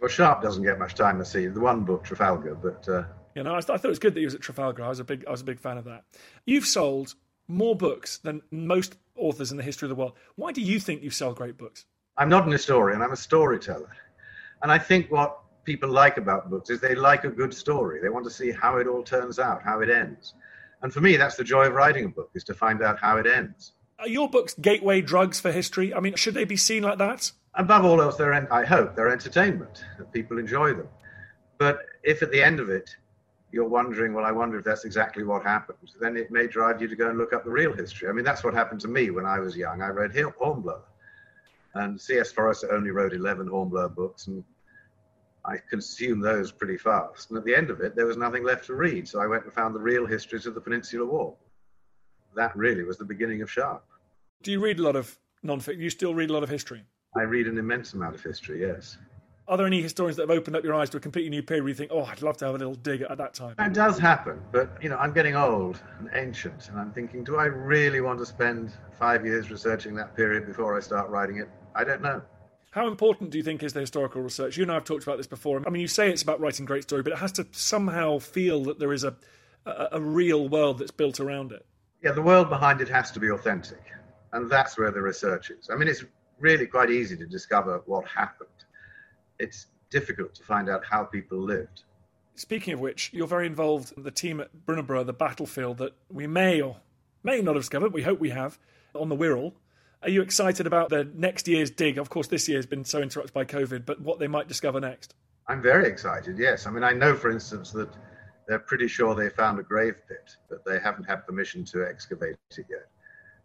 Well, 0.00 0.08
Sharpe 0.08 0.42
doesn't 0.42 0.62
get 0.62 0.78
much 0.78 0.94
time 0.94 1.20
at 1.20 1.26
sea. 1.26 1.46
the 1.46 1.60
one 1.60 1.84
book, 1.84 2.04
Trafalgar, 2.04 2.54
but. 2.54 2.88
Uh... 2.88 3.04
You 3.34 3.42
know, 3.42 3.54
I, 3.54 3.60
th- 3.60 3.70
I, 3.70 3.76
thought 3.76 3.84
it 3.84 3.88
was 3.88 3.98
good 3.98 4.14
that 4.14 4.20
he 4.20 4.24
was 4.24 4.34
at 4.34 4.40
Trafalgar. 4.40 4.82
I 4.82 4.88
was 4.88 5.00
a 5.00 5.04
big, 5.04 5.24
I 5.26 5.30
was 5.30 5.42
a 5.42 5.44
big 5.44 5.60
fan 5.60 5.76
of 5.76 5.84
that. 5.84 6.04
You've 6.46 6.66
sold 6.66 7.14
more 7.48 7.76
books 7.76 8.18
than 8.18 8.42
most 8.50 8.96
authors 9.14 9.50
in 9.50 9.58
the 9.58 9.62
history 9.62 9.86
of 9.86 9.90
the 9.90 9.94
world. 9.94 10.14
Why 10.36 10.52
do 10.52 10.62
you 10.62 10.80
think 10.80 11.02
you 11.02 11.10
sell 11.10 11.34
great 11.34 11.58
books? 11.58 11.84
I'm 12.16 12.30
not 12.30 12.46
an 12.46 12.52
historian. 12.52 13.02
I'm 13.02 13.12
a 13.12 13.16
storyteller, 13.16 13.90
and 14.62 14.72
I 14.72 14.78
think 14.78 15.10
what 15.10 15.38
people 15.64 15.90
like 15.90 16.16
about 16.16 16.48
books 16.48 16.70
is 16.70 16.80
they 16.80 16.94
like 16.94 17.24
a 17.24 17.28
good 17.28 17.52
story. 17.52 18.00
They 18.00 18.08
want 18.08 18.24
to 18.24 18.30
see 18.30 18.50
how 18.50 18.78
it 18.78 18.86
all 18.86 19.02
turns 19.02 19.38
out, 19.38 19.62
how 19.62 19.80
it 19.80 19.90
ends. 19.90 20.32
And 20.82 20.92
for 20.92 21.00
me, 21.00 21.16
that's 21.16 21.36
the 21.36 21.44
joy 21.44 21.66
of 21.66 21.74
writing 21.74 22.04
a 22.04 22.08
book: 22.08 22.30
is 22.34 22.44
to 22.44 22.54
find 22.54 22.82
out 22.82 22.98
how 22.98 23.16
it 23.16 23.26
ends. 23.26 23.72
Are 23.98 24.08
your 24.08 24.28
books 24.28 24.54
gateway 24.60 25.00
drugs 25.00 25.40
for 25.40 25.50
history? 25.50 25.94
I 25.94 26.00
mean, 26.00 26.14
should 26.16 26.34
they 26.34 26.44
be 26.44 26.56
seen 26.56 26.82
like 26.82 26.98
that? 26.98 27.32
above 27.56 27.84
all 27.84 28.00
else, 28.00 28.16
they're, 28.16 28.52
I 28.52 28.64
hope, 28.64 28.94
they're 28.94 29.10
entertainment, 29.10 29.84
that 29.98 30.12
people 30.12 30.38
enjoy 30.38 30.74
them. 30.74 30.88
But 31.58 31.80
if 32.02 32.22
at 32.22 32.30
the 32.30 32.42
end 32.42 32.60
of 32.60 32.68
it, 32.68 32.94
you're 33.50 33.68
wondering, 33.68 34.12
well, 34.12 34.24
I 34.24 34.32
wonder 34.32 34.58
if 34.58 34.64
that's 34.64 34.84
exactly 34.84 35.24
what 35.24 35.42
happened, 35.42 35.78
then 36.00 36.16
it 36.16 36.30
may 36.30 36.46
drive 36.46 36.80
you 36.82 36.88
to 36.88 36.96
go 36.96 37.08
and 37.08 37.18
look 37.18 37.32
up 37.32 37.44
the 37.44 37.50
real 37.50 37.72
history. 37.72 38.08
I 38.08 38.12
mean, 38.12 38.24
that's 38.24 38.44
what 38.44 38.54
happened 38.54 38.80
to 38.82 38.88
me 38.88 39.10
when 39.10 39.24
I 39.24 39.38
was 39.38 39.56
young. 39.56 39.82
I 39.82 39.88
read 39.88 40.12
Hornblower, 40.38 40.82
and 41.74 42.00
C.S. 42.00 42.32
Forester 42.32 42.72
only 42.72 42.90
wrote 42.90 43.14
11 43.14 43.46
Hornblower 43.48 43.88
books, 43.88 44.26
and 44.26 44.44
I 45.46 45.58
consumed 45.70 46.24
those 46.24 46.50
pretty 46.50 46.76
fast. 46.76 47.30
And 47.30 47.38
at 47.38 47.44
the 47.44 47.54
end 47.54 47.70
of 47.70 47.80
it, 47.80 47.94
there 47.94 48.06
was 48.06 48.16
nothing 48.16 48.42
left 48.44 48.66
to 48.66 48.74
read, 48.74 49.06
so 49.06 49.20
I 49.20 49.26
went 49.26 49.44
and 49.44 49.52
found 49.52 49.74
the 49.74 49.80
real 49.80 50.04
histories 50.04 50.46
of 50.46 50.54
the 50.54 50.60
Peninsular 50.60 51.06
War. 51.06 51.36
That 52.34 52.56
really 52.56 52.82
was 52.82 52.98
the 52.98 53.04
beginning 53.04 53.42
of 53.42 53.50
Sharpe. 53.50 53.84
Do 54.42 54.50
you 54.50 54.60
read 54.60 54.80
a 54.80 54.82
lot 54.82 54.96
of 54.96 55.16
non-fiction? 55.42 55.80
You 55.80 55.90
still 55.90 56.14
read 56.14 56.30
a 56.30 56.32
lot 56.32 56.42
of 56.42 56.48
history? 56.48 56.82
I 57.16 57.22
read 57.22 57.46
an 57.46 57.58
immense 57.58 57.94
amount 57.94 58.14
of 58.14 58.22
history, 58.22 58.60
yes. 58.60 58.98
Are 59.48 59.56
there 59.56 59.66
any 59.66 59.80
historians 59.80 60.16
that 60.16 60.28
have 60.28 60.36
opened 60.36 60.56
up 60.56 60.64
your 60.64 60.74
eyes 60.74 60.90
to 60.90 60.96
a 60.96 61.00
completely 61.00 61.30
new 61.30 61.42
period 61.42 61.62
where 61.62 61.68
you 61.68 61.74
think, 61.76 61.92
oh, 61.94 62.02
I'd 62.02 62.20
love 62.20 62.36
to 62.38 62.46
have 62.46 62.56
a 62.56 62.58
little 62.58 62.74
dig 62.74 63.02
at 63.02 63.16
that 63.16 63.32
time? 63.32 63.54
It 63.60 63.72
does 63.72 63.96
happen, 63.96 64.40
but 64.50 64.76
you 64.82 64.88
know, 64.88 64.96
I'm 64.96 65.12
getting 65.12 65.36
old 65.36 65.80
and 66.00 66.10
ancient, 66.12 66.68
and 66.68 66.80
I'm 66.80 66.90
thinking, 66.90 67.22
do 67.22 67.36
I 67.36 67.44
really 67.44 68.00
want 68.00 68.18
to 68.18 68.26
spend 68.26 68.72
five 68.98 69.24
years 69.24 69.48
researching 69.50 69.94
that 69.94 70.16
period 70.16 70.46
before 70.46 70.76
I 70.76 70.80
start 70.80 71.08
writing 71.10 71.38
it? 71.38 71.48
I 71.76 71.84
don't 71.84 72.02
know. 72.02 72.20
How 72.76 72.88
important 72.88 73.30
do 73.30 73.38
you 73.38 73.42
think 73.42 73.62
is 73.62 73.72
the 73.72 73.80
historical 73.80 74.20
research? 74.20 74.58
You 74.58 74.64
and 74.64 74.70
I 74.70 74.74
have 74.74 74.84
talked 74.84 75.02
about 75.02 75.16
this 75.16 75.26
before. 75.26 75.62
I 75.66 75.70
mean, 75.70 75.80
you 75.80 75.88
say 75.88 76.10
it's 76.10 76.20
about 76.20 76.40
writing 76.40 76.66
great 76.66 76.82
story, 76.82 77.02
but 77.02 77.14
it 77.14 77.18
has 77.18 77.32
to 77.32 77.46
somehow 77.52 78.18
feel 78.18 78.64
that 78.64 78.78
there 78.78 78.92
is 78.92 79.02
a, 79.02 79.16
a, 79.64 79.88
a 79.92 80.00
real 80.00 80.46
world 80.46 80.78
that's 80.78 80.90
built 80.90 81.18
around 81.18 81.52
it. 81.52 81.64
Yeah, 82.04 82.12
the 82.12 82.20
world 82.20 82.50
behind 82.50 82.82
it 82.82 82.88
has 82.90 83.10
to 83.12 83.18
be 83.18 83.30
authentic, 83.30 83.82
and 84.34 84.50
that's 84.50 84.76
where 84.76 84.90
the 84.90 85.00
research 85.00 85.48
is. 85.48 85.70
I 85.72 85.76
mean, 85.76 85.88
it's 85.88 86.04
really 86.38 86.66
quite 86.66 86.90
easy 86.90 87.16
to 87.16 87.24
discover 87.24 87.80
what 87.86 88.06
happened. 88.06 88.50
It's 89.38 89.68
difficult 89.88 90.34
to 90.34 90.42
find 90.42 90.68
out 90.68 90.84
how 90.84 91.04
people 91.04 91.38
lived. 91.38 91.84
Speaking 92.34 92.74
of 92.74 92.80
which, 92.80 93.10
you're 93.10 93.26
very 93.26 93.46
involved 93.46 93.94
in 93.96 94.02
the 94.02 94.10
team 94.10 94.38
at 94.38 94.50
Brunanburh, 94.66 95.06
the 95.06 95.14
battlefield 95.14 95.78
that 95.78 95.94
we 96.10 96.26
may 96.26 96.60
or 96.60 96.76
may 97.24 97.40
not 97.40 97.54
have 97.54 97.62
discovered, 97.62 97.94
we 97.94 98.02
hope 98.02 98.20
we 98.20 98.30
have, 98.30 98.58
on 98.94 99.08
the 99.08 99.16
Wirral. 99.16 99.54
Are 100.02 100.10
you 100.10 100.22
excited 100.22 100.66
about 100.66 100.90
the 100.90 101.08
next 101.14 101.48
year's 101.48 101.70
dig? 101.70 101.98
Of 101.98 102.10
course, 102.10 102.28
this 102.28 102.48
year 102.48 102.58
has 102.58 102.66
been 102.66 102.84
so 102.84 103.00
interrupted 103.00 103.32
by 103.32 103.44
COVID, 103.44 103.84
but 103.86 104.00
what 104.00 104.18
they 104.18 104.28
might 104.28 104.46
discover 104.46 104.78
next? 104.78 105.14
I'm 105.48 105.62
very 105.62 105.88
excited, 105.88 106.38
yes. 106.38 106.66
I 106.66 106.70
mean, 106.70 106.84
I 106.84 106.92
know, 106.92 107.14
for 107.14 107.30
instance, 107.30 107.70
that 107.72 107.88
they're 108.46 108.58
pretty 108.58 108.88
sure 108.88 109.14
they 109.14 109.30
found 109.30 109.58
a 109.58 109.62
grave 109.62 110.00
pit, 110.08 110.36
but 110.48 110.64
they 110.64 110.78
haven't 110.78 111.04
had 111.04 111.26
permission 111.26 111.64
to 111.66 111.84
excavate 111.86 112.36
it 112.50 112.66
yet. 112.68 112.88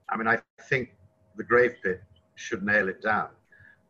I 0.10 0.18
mean, 0.18 0.28
I 0.28 0.40
think 0.70 0.96
the 1.36 1.44
grave 1.44 1.76
pit 1.82 2.02
should 2.36 2.64
nail 2.64 2.90
it 2.90 3.02
down. 3.02 3.30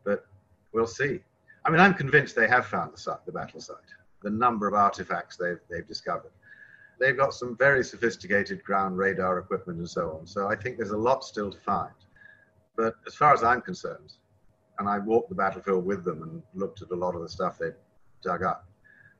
But 0.04 0.26
we'll 0.72 0.86
see. 0.86 1.20
I 1.64 1.70
mean, 1.70 1.80
I'm 1.80 1.94
convinced 1.94 2.36
they 2.36 2.48
have 2.48 2.66
found 2.66 2.92
the 2.92 2.98
site, 2.98 3.24
the 3.26 3.32
battle 3.32 3.60
site, 3.60 3.76
the 4.22 4.30
number 4.30 4.66
of 4.68 4.74
artifacts 4.74 5.36
they've, 5.36 5.60
they've 5.68 5.86
discovered. 5.86 6.32
they've 7.02 7.16
got 7.16 7.34
some 7.34 7.56
very 7.56 7.82
sophisticated 7.82 8.62
ground 8.62 8.96
radar 8.96 9.38
equipment 9.38 9.78
and 9.78 9.88
so 9.88 10.16
on. 10.18 10.26
So 10.26 10.48
I 10.48 10.54
think 10.56 10.76
there's 10.76 10.90
a 10.90 10.96
lot 10.96 11.24
still 11.24 11.50
to 11.50 11.58
find. 11.58 11.92
But 12.76 12.94
as 13.06 13.14
far 13.14 13.34
as 13.34 13.42
I'm 13.42 13.60
concerned, 13.60 14.12
and 14.78 14.88
I 14.88 14.98
walked 14.98 15.28
the 15.28 15.34
battlefield 15.34 15.84
with 15.84 16.04
them 16.04 16.22
and 16.22 16.42
looked 16.54 16.82
at 16.82 16.90
a 16.90 16.94
lot 16.94 17.14
of 17.14 17.22
the 17.22 17.28
stuff 17.28 17.58
they 17.58 17.70
dug 18.22 18.42
up, 18.42 18.66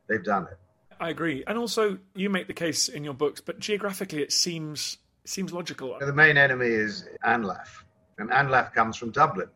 they've 0.08 0.24
done 0.24 0.46
it. 0.50 0.58
I 1.00 1.10
agree. 1.10 1.44
And 1.46 1.58
also, 1.58 1.98
you 2.14 2.30
make 2.30 2.46
the 2.46 2.54
case 2.54 2.88
in 2.88 3.04
your 3.04 3.14
books, 3.14 3.40
but 3.40 3.58
geographically, 3.58 4.22
it 4.22 4.32
seems 4.32 4.98
it 5.24 5.30
seems 5.30 5.52
logical. 5.52 5.96
The 6.00 6.12
main 6.12 6.36
enemy 6.36 6.66
is 6.66 7.08
Anlaf, 7.24 7.84
and 8.18 8.30
Anlaf 8.30 8.72
comes 8.72 8.96
from 8.96 9.10
Dublin. 9.10 9.48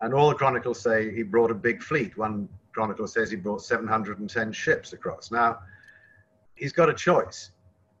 And 0.00 0.12
all 0.12 0.28
the 0.28 0.34
chronicles 0.34 0.80
say 0.80 1.14
he 1.14 1.22
brought 1.22 1.50
a 1.50 1.54
big 1.54 1.82
fleet. 1.82 2.16
One 2.18 2.48
chronicle 2.72 3.08
says 3.08 3.30
he 3.30 3.36
brought 3.36 3.62
710 3.62 4.52
ships 4.52 4.92
across. 4.92 5.30
Now, 5.30 5.60
he's 6.54 6.72
got 6.72 6.90
a 6.90 6.94
choice. 6.94 7.50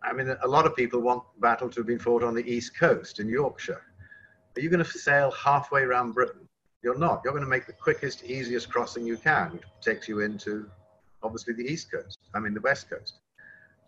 I 0.02 0.12
mean, 0.12 0.28
a 0.42 0.46
lot 0.46 0.66
of 0.66 0.76
people 0.76 1.00
want 1.00 1.24
battle 1.40 1.70
to 1.70 1.80
have 1.80 1.86
been 1.86 1.98
fought 1.98 2.22
on 2.22 2.34
the 2.34 2.44
east 2.46 2.78
coast 2.78 3.18
in 3.18 3.28
Yorkshire. 3.28 3.82
Are 4.56 4.60
you 4.60 4.70
going 4.70 4.82
to 4.82 4.90
sail 4.90 5.30
halfway 5.32 5.82
around 5.82 6.12
Britain? 6.12 6.48
You're 6.82 6.98
not. 6.98 7.20
You're 7.24 7.32
going 7.32 7.44
to 7.44 7.50
make 7.50 7.66
the 7.66 7.72
quickest, 7.72 8.24
easiest 8.24 8.70
crossing 8.70 9.06
you 9.06 9.16
can, 9.16 9.50
which 9.52 9.64
takes 9.82 10.08
you 10.08 10.20
into, 10.20 10.70
obviously, 11.22 11.52
the 11.52 11.64
east 11.64 11.90
coast. 11.90 12.18
I 12.34 12.38
mean, 12.38 12.54
the 12.54 12.60
west 12.60 12.88
coast. 12.88 13.18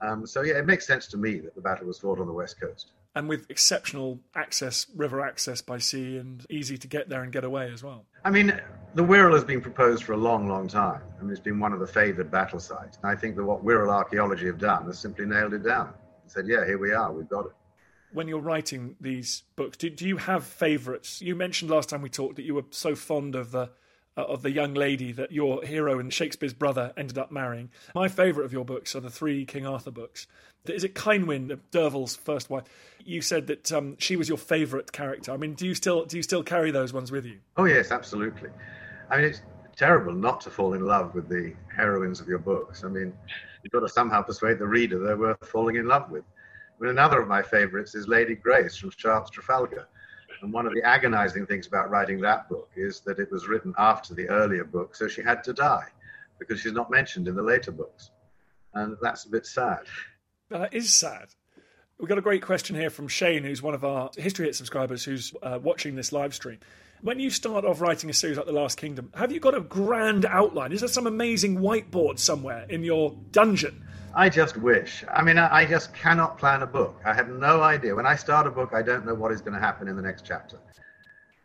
Um, 0.00 0.26
so 0.26 0.42
yeah, 0.42 0.58
it 0.58 0.66
makes 0.66 0.86
sense 0.86 1.06
to 1.08 1.16
me 1.16 1.38
that 1.40 1.54
the 1.54 1.60
battle 1.60 1.86
was 1.86 1.98
fought 1.98 2.20
on 2.20 2.26
the 2.26 2.32
west 2.32 2.60
coast. 2.60 2.92
And 3.14 3.28
with 3.28 3.50
exceptional 3.50 4.20
access, 4.36 4.86
river 4.94 5.20
access 5.20 5.62
by 5.62 5.78
sea, 5.78 6.18
and 6.18 6.44
easy 6.50 6.76
to 6.76 6.86
get 6.86 7.08
there 7.08 7.22
and 7.22 7.32
get 7.32 7.44
away 7.44 7.70
as 7.72 7.82
well. 7.82 8.04
I 8.24 8.30
mean, 8.30 8.60
the 8.94 9.02
Wirral 9.02 9.32
has 9.32 9.44
been 9.44 9.60
proposed 9.60 10.04
for 10.04 10.12
a 10.12 10.16
long, 10.16 10.48
long 10.48 10.68
time. 10.68 11.00
I 11.18 11.22
mean, 11.22 11.30
it's 11.30 11.40
been 11.40 11.58
one 11.58 11.72
of 11.72 11.80
the 11.80 11.86
favoured 11.86 12.30
battle 12.30 12.60
sites. 12.60 12.98
And 13.02 13.10
I 13.10 13.16
think 13.16 13.36
that 13.36 13.44
what 13.44 13.64
Wirral 13.64 13.90
archaeology 13.90 14.46
have 14.46 14.58
done 14.58 14.84
has 14.84 14.98
simply 14.98 15.24
nailed 15.24 15.54
it 15.54 15.64
down. 15.64 15.94
And 16.22 16.30
said, 16.30 16.46
yeah, 16.46 16.64
here 16.66 16.78
we 16.78 16.92
are, 16.92 17.10
we've 17.10 17.28
got 17.28 17.46
it. 17.46 17.52
When 18.12 18.28
you're 18.28 18.40
writing 18.40 18.96
these 19.00 19.42
books, 19.54 19.76
do, 19.76 19.90
do 19.90 20.08
you 20.08 20.16
have 20.16 20.44
favourites? 20.44 21.20
You 21.20 21.34
mentioned 21.34 21.70
last 21.70 21.90
time 21.90 22.02
we 22.02 22.08
talked 22.08 22.36
that 22.36 22.44
you 22.44 22.54
were 22.54 22.64
so 22.70 22.94
fond 22.94 23.34
of 23.34 23.50
the 23.50 23.70
uh, 24.18 24.24
of 24.24 24.42
the 24.42 24.50
young 24.50 24.74
lady 24.74 25.12
that 25.12 25.30
your 25.30 25.62
hero 25.62 26.00
and 26.00 26.12
Shakespeare's 26.12 26.52
brother 26.52 26.92
ended 26.96 27.16
up 27.18 27.30
marrying. 27.30 27.70
My 27.94 28.08
favourite 28.08 28.44
of 28.44 28.52
your 28.52 28.64
books 28.64 28.96
are 28.96 29.00
the 29.00 29.10
three 29.10 29.44
King 29.44 29.64
Arthur 29.64 29.92
books. 29.92 30.26
Is 30.66 30.82
it 30.82 30.94
Ceinwyn, 30.94 31.56
Derfel's 31.70 32.16
first 32.16 32.50
wife? 32.50 32.64
You 33.04 33.22
said 33.22 33.46
that 33.46 33.70
um, 33.70 33.96
she 33.98 34.16
was 34.16 34.28
your 34.28 34.36
favourite 34.36 34.90
character. 34.90 35.30
I 35.30 35.36
mean, 35.36 35.54
do 35.54 35.66
you 35.66 35.74
still 35.74 36.04
do 36.04 36.16
you 36.16 36.22
still 36.22 36.42
carry 36.42 36.72
those 36.72 36.92
ones 36.92 37.12
with 37.12 37.24
you? 37.24 37.38
Oh 37.56 37.64
yes, 37.64 37.92
absolutely. 37.92 38.50
I 39.08 39.16
mean, 39.18 39.26
it's 39.26 39.42
terrible 39.76 40.12
not 40.12 40.40
to 40.42 40.50
fall 40.50 40.74
in 40.74 40.84
love 40.84 41.14
with 41.14 41.28
the 41.28 41.54
heroines 41.74 42.20
of 42.20 42.26
your 42.26 42.40
books. 42.40 42.82
I 42.82 42.88
mean, 42.88 43.14
you've 43.62 43.72
got 43.72 43.80
to 43.80 43.88
somehow 43.88 44.22
persuade 44.22 44.58
the 44.58 44.66
reader 44.66 44.98
they're 44.98 45.16
worth 45.16 45.46
falling 45.46 45.76
in 45.76 45.86
love 45.86 46.10
with. 46.10 46.24
Mean, 46.80 46.90
another 46.90 47.20
of 47.20 47.28
my 47.28 47.42
favourites 47.42 47.94
is 47.94 48.08
Lady 48.08 48.34
Grace 48.34 48.76
from 48.76 48.90
Sharpe's 48.90 49.30
Trafalgar. 49.30 49.88
And 50.42 50.52
one 50.52 50.66
of 50.66 50.74
the 50.74 50.82
agonizing 50.82 51.46
things 51.46 51.66
about 51.66 51.90
writing 51.90 52.20
that 52.20 52.48
book 52.48 52.70
is 52.76 53.00
that 53.00 53.18
it 53.18 53.30
was 53.32 53.48
written 53.48 53.74
after 53.78 54.14
the 54.14 54.28
earlier 54.28 54.64
book, 54.64 54.94
so 54.94 55.08
she 55.08 55.22
had 55.22 55.42
to 55.44 55.52
die 55.52 55.88
because 56.38 56.60
she's 56.60 56.72
not 56.72 56.90
mentioned 56.90 57.26
in 57.26 57.34
the 57.34 57.42
later 57.42 57.72
books. 57.72 58.10
And 58.74 58.96
that's 59.02 59.24
a 59.24 59.30
bit 59.30 59.46
sad. 59.46 59.80
That 60.50 60.72
is 60.72 60.94
sad. 60.94 61.28
We've 61.98 62.08
got 62.08 62.18
a 62.18 62.22
great 62.22 62.42
question 62.42 62.76
here 62.76 62.90
from 62.90 63.08
Shane, 63.08 63.42
who's 63.42 63.60
one 63.60 63.74
of 63.74 63.84
our 63.84 64.10
History 64.16 64.46
Hit 64.46 64.54
subscribers 64.54 65.04
who's 65.04 65.34
uh, 65.42 65.58
watching 65.60 65.96
this 65.96 66.12
live 66.12 66.32
stream. 66.32 66.58
When 67.00 67.20
you 67.20 67.30
start 67.30 67.64
off 67.64 67.80
writing 67.80 68.10
a 68.10 68.12
series 68.12 68.38
like 68.38 68.46
The 68.46 68.52
Last 68.52 68.76
Kingdom, 68.76 69.12
have 69.14 69.30
you 69.30 69.38
got 69.38 69.54
a 69.54 69.60
grand 69.60 70.26
outline? 70.26 70.72
Is 70.72 70.80
there 70.80 70.88
some 70.88 71.06
amazing 71.06 71.58
whiteboard 71.58 72.18
somewhere 72.18 72.66
in 72.68 72.82
your 72.82 73.16
dungeon 73.30 73.84
I 74.16 74.28
just 74.28 74.56
wish. 74.56 75.04
I 75.14 75.22
mean, 75.22 75.38
I, 75.38 75.64
just 75.64 75.94
cannot 75.94 76.38
plan 76.38 76.62
a 76.62 76.66
book. 76.66 77.00
I 77.04 77.14
have 77.14 77.28
no 77.28 77.62
idea. 77.62 77.94
When 77.94 78.06
I 78.06 78.16
start 78.16 78.48
a 78.48 78.50
book, 78.50 78.70
I 78.74 78.82
don't 78.82 79.06
know 79.06 79.14
what 79.14 79.30
is 79.30 79.40
going 79.40 79.52
to 79.52 79.60
happen 79.60 79.86
in 79.86 79.94
the 79.94 80.02
next 80.02 80.24
chapter. 80.24 80.58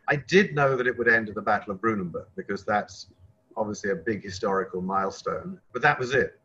I 0.08 0.16
did 0.16 0.56
know 0.56 0.76
that 0.76 0.88
it 0.88 0.98
would 0.98 1.06
end 1.06 1.28
at 1.28 1.36
the 1.36 1.42
Battle 1.42 1.72
of 1.72 1.80
Brunanburh 1.80 2.26
because 2.34 2.64
that's 2.64 3.06
obviously 3.56 3.90
a 3.90 3.94
big 3.94 4.24
historical 4.24 4.80
milestone, 4.80 5.60
but 5.72 5.82
that 5.82 6.00
was 6.00 6.14
it. 6.14 6.40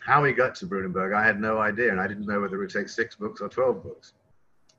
How 0.00 0.22
we 0.22 0.32
got 0.32 0.54
to 0.56 0.66
Brunanburh, 0.66 1.12
I 1.12 1.26
had 1.26 1.40
no 1.40 1.58
idea, 1.58 1.90
and 1.90 2.00
I 2.00 2.06
didn't 2.06 2.26
know 2.26 2.40
whether 2.40 2.54
it 2.54 2.58
would 2.58 2.70
take 2.70 2.88
six 2.88 3.16
books 3.16 3.40
or 3.40 3.48
12 3.48 3.82
books. 3.82 4.12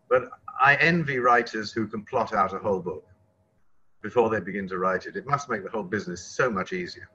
But 0.08 0.30
I 0.62 0.76
envy 0.76 1.18
writers 1.18 1.74
who 1.74 1.88
can 1.88 2.06
plot 2.06 2.34
out 2.34 2.54
a 2.54 2.60
whole 2.60 2.80
book 2.80 3.06
before 4.02 4.30
they 4.30 4.40
begin 4.40 4.68
to 4.70 4.78
write 4.78 5.06
it. 5.06 5.16
It 5.16 5.26
must 5.26 5.50
make 5.50 5.64
the 5.64 5.70
whole 5.70 5.84
business 5.84 6.24
so 6.24 6.50
much 6.50 6.74
easier. 6.74 7.10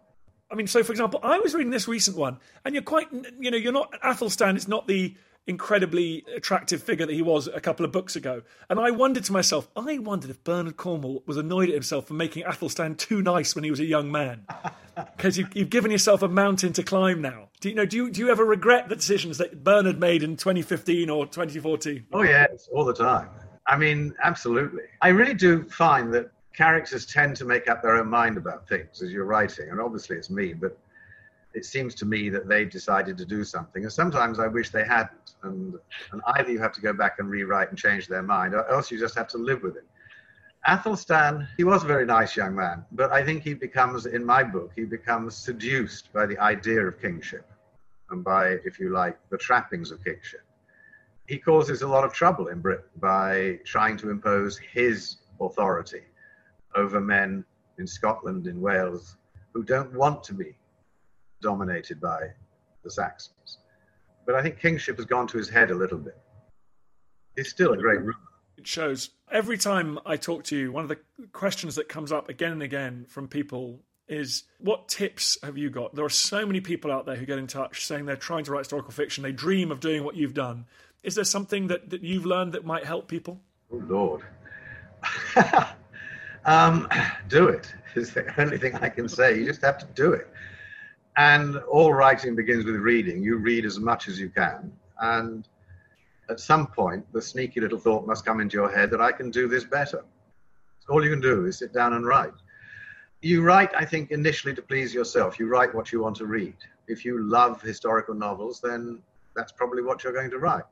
I 0.50 0.56
mean, 0.56 0.66
so 0.66 0.82
for 0.82 0.92
example, 0.92 1.20
I 1.22 1.38
was 1.38 1.54
reading 1.54 1.70
this 1.70 1.86
recent 1.86 2.16
one, 2.16 2.38
and 2.64 2.74
you're 2.74 2.82
quite, 2.82 3.08
you 3.38 3.50
know, 3.50 3.56
you're 3.56 3.72
not 3.72 3.94
Athelstan. 4.02 4.56
It's 4.56 4.66
not 4.66 4.88
the 4.88 5.14
incredibly 5.46 6.24
attractive 6.34 6.82
figure 6.82 7.06
that 7.06 7.12
he 7.12 7.22
was 7.22 7.48
a 7.48 7.60
couple 7.60 7.84
of 7.84 7.92
books 7.92 8.14
ago. 8.14 8.42
And 8.68 8.78
I 8.78 8.90
wondered 8.90 9.24
to 9.24 9.32
myself, 9.32 9.68
I 9.76 9.98
wondered 9.98 10.30
if 10.30 10.42
Bernard 10.44 10.76
Cornwell 10.76 11.22
was 11.26 11.36
annoyed 11.36 11.68
at 11.68 11.74
himself 11.74 12.06
for 12.06 12.14
making 12.14 12.44
Athelstan 12.44 12.94
too 12.94 13.22
nice 13.22 13.54
when 13.54 13.64
he 13.64 13.70
was 13.70 13.80
a 13.80 13.84
young 13.84 14.10
man, 14.10 14.46
because 15.16 15.38
you've, 15.38 15.54
you've, 15.56 15.70
given 15.70 15.90
yourself 15.90 16.22
a 16.22 16.28
mountain 16.28 16.72
to 16.74 16.82
climb 16.82 17.20
now. 17.22 17.48
Do 17.60 17.68
you 17.68 17.74
know? 17.74 17.86
Do 17.86 17.96
you 17.96 18.10
do 18.10 18.20
you 18.20 18.30
ever 18.30 18.44
regret 18.44 18.88
the 18.88 18.96
decisions 18.96 19.38
that 19.38 19.62
Bernard 19.62 20.00
made 20.00 20.22
in 20.22 20.36
2015 20.36 21.10
or 21.10 21.26
2014? 21.26 22.06
Oh 22.12 22.22
yes, 22.22 22.68
all 22.72 22.84
the 22.84 22.94
time. 22.94 23.28
I 23.66 23.76
mean, 23.76 24.14
absolutely. 24.22 24.82
I 25.00 25.08
really 25.08 25.34
do 25.34 25.68
find 25.68 26.12
that 26.14 26.30
characters 26.54 27.06
tend 27.06 27.36
to 27.36 27.44
make 27.44 27.68
up 27.68 27.82
their 27.82 27.96
own 27.96 28.08
mind 28.08 28.36
about 28.36 28.68
things 28.68 29.02
as 29.02 29.12
you're 29.12 29.24
writing, 29.24 29.70
and 29.70 29.80
obviously 29.80 30.16
it's 30.16 30.30
me, 30.30 30.52
but 30.52 30.76
it 31.52 31.64
seems 31.64 31.94
to 31.96 32.04
me 32.04 32.28
that 32.28 32.48
they've 32.48 32.70
decided 32.70 33.18
to 33.18 33.24
do 33.24 33.44
something, 33.44 33.82
and 33.82 33.92
sometimes 33.92 34.38
I 34.38 34.46
wish 34.46 34.70
they 34.70 34.84
hadn't. 34.84 35.34
And, 35.42 35.74
and 36.12 36.20
either 36.36 36.50
you 36.50 36.58
have 36.60 36.72
to 36.72 36.80
go 36.80 36.92
back 36.92 37.18
and 37.18 37.28
rewrite 37.28 37.70
and 37.70 37.78
change 37.78 38.06
their 38.06 38.22
mind, 38.22 38.54
or 38.54 38.68
else 38.70 38.90
you 38.90 38.98
just 38.98 39.16
have 39.16 39.28
to 39.28 39.38
live 39.38 39.62
with 39.62 39.76
it. 39.76 39.84
Athelstan, 40.66 41.48
he 41.56 41.64
was 41.64 41.82
a 41.82 41.86
very 41.86 42.04
nice 42.04 42.36
young 42.36 42.54
man, 42.54 42.84
but 42.92 43.10
I 43.10 43.24
think 43.24 43.42
he 43.42 43.54
becomes, 43.54 44.06
in 44.06 44.24
my 44.24 44.42
book, 44.42 44.72
he 44.76 44.84
becomes 44.84 45.34
seduced 45.34 46.12
by 46.12 46.26
the 46.26 46.38
idea 46.38 46.80
of 46.86 47.00
kingship 47.00 47.50
and 48.10 48.22
by, 48.22 48.58
if 48.64 48.78
you 48.78 48.90
like, 48.90 49.18
the 49.30 49.38
trappings 49.38 49.90
of 49.90 50.04
kingship. 50.04 50.42
He 51.26 51.38
causes 51.38 51.82
a 51.82 51.88
lot 51.88 52.04
of 52.04 52.12
trouble 52.12 52.48
in 52.48 52.60
Britain 52.60 52.90
by 53.00 53.60
trying 53.64 53.96
to 53.98 54.10
impose 54.10 54.58
his 54.58 55.16
authority 55.40 56.02
over 56.74 57.00
men 57.00 57.44
in 57.78 57.86
Scotland, 57.86 58.46
in 58.46 58.60
Wales, 58.60 59.16
who 59.52 59.62
don't 59.62 59.92
want 59.94 60.22
to 60.24 60.34
be 60.34 60.54
dominated 61.42 62.00
by 62.00 62.28
the 62.84 62.90
Saxons. 62.90 63.58
But 64.26 64.34
I 64.34 64.42
think 64.42 64.58
kingship 64.58 64.96
has 64.96 65.06
gone 65.06 65.26
to 65.28 65.38
his 65.38 65.48
head 65.48 65.70
a 65.70 65.74
little 65.74 65.98
bit. 65.98 66.18
He's 67.36 67.48
still 67.48 67.72
a 67.72 67.76
great 67.76 68.00
ruler. 68.00 68.14
It 68.56 68.66
shows. 68.66 69.10
Every 69.30 69.56
time 69.56 69.98
I 70.04 70.16
talk 70.16 70.44
to 70.44 70.56
you, 70.56 70.72
one 70.72 70.82
of 70.82 70.88
the 70.88 70.98
questions 71.32 71.76
that 71.76 71.88
comes 71.88 72.12
up 72.12 72.28
again 72.28 72.52
and 72.52 72.62
again 72.62 73.06
from 73.08 73.28
people 73.28 73.80
is 74.08 74.42
what 74.58 74.88
tips 74.88 75.38
have 75.42 75.56
you 75.56 75.70
got? 75.70 75.94
There 75.94 76.04
are 76.04 76.10
so 76.10 76.44
many 76.44 76.60
people 76.60 76.90
out 76.90 77.06
there 77.06 77.16
who 77.16 77.24
get 77.24 77.38
in 77.38 77.46
touch 77.46 77.86
saying 77.86 78.06
they're 78.06 78.16
trying 78.16 78.44
to 78.44 78.52
write 78.52 78.60
historical 78.60 78.90
fiction, 78.90 79.22
they 79.22 79.32
dream 79.32 79.70
of 79.70 79.80
doing 79.80 80.04
what 80.04 80.16
you've 80.16 80.34
done. 80.34 80.66
Is 81.02 81.14
there 81.14 81.24
something 81.24 81.68
that, 81.68 81.90
that 81.90 82.02
you've 82.02 82.26
learned 82.26 82.52
that 82.52 82.64
might 82.64 82.84
help 82.84 83.08
people? 83.08 83.40
Oh, 83.72 83.82
Lord. 83.86 84.22
Um, 86.44 86.88
do 87.28 87.48
it 87.48 87.72
is 87.94 88.12
the 88.12 88.32
only 88.40 88.58
thing 88.58 88.74
I 88.76 88.88
can 88.88 89.08
say. 89.08 89.38
You 89.38 89.44
just 89.44 89.62
have 89.62 89.78
to 89.78 89.86
do 89.94 90.12
it. 90.12 90.28
And 91.16 91.56
all 91.56 91.92
writing 91.92 92.34
begins 92.34 92.64
with 92.64 92.76
reading. 92.76 93.22
You 93.22 93.36
read 93.36 93.64
as 93.64 93.78
much 93.78 94.08
as 94.08 94.18
you 94.18 94.30
can. 94.30 94.72
And 95.00 95.46
at 96.28 96.40
some 96.40 96.66
point, 96.68 97.04
the 97.12 97.20
sneaky 97.20 97.60
little 97.60 97.78
thought 97.78 98.06
must 98.06 98.24
come 98.24 98.40
into 98.40 98.56
your 98.56 98.70
head 98.70 98.90
that 98.90 99.00
I 99.00 99.12
can 99.12 99.30
do 99.30 99.48
this 99.48 99.64
better. 99.64 100.04
All 100.88 101.04
you 101.04 101.10
can 101.10 101.20
do 101.20 101.46
is 101.46 101.58
sit 101.58 101.72
down 101.72 101.94
and 101.94 102.06
write. 102.06 102.32
You 103.22 103.42
write, 103.42 103.70
I 103.76 103.84
think, 103.84 104.12
initially 104.12 104.54
to 104.54 104.62
please 104.62 104.94
yourself. 104.94 105.38
You 105.38 105.46
write 105.48 105.74
what 105.74 105.92
you 105.92 106.00
want 106.00 106.16
to 106.16 106.26
read. 106.26 106.56
If 106.88 107.04
you 107.04 107.22
love 107.22 107.60
historical 107.60 108.14
novels, 108.14 108.60
then 108.60 109.02
that's 109.36 109.52
probably 109.52 109.82
what 109.82 110.02
you're 110.02 110.12
going 110.12 110.30
to 110.30 110.38
write. 110.38 110.64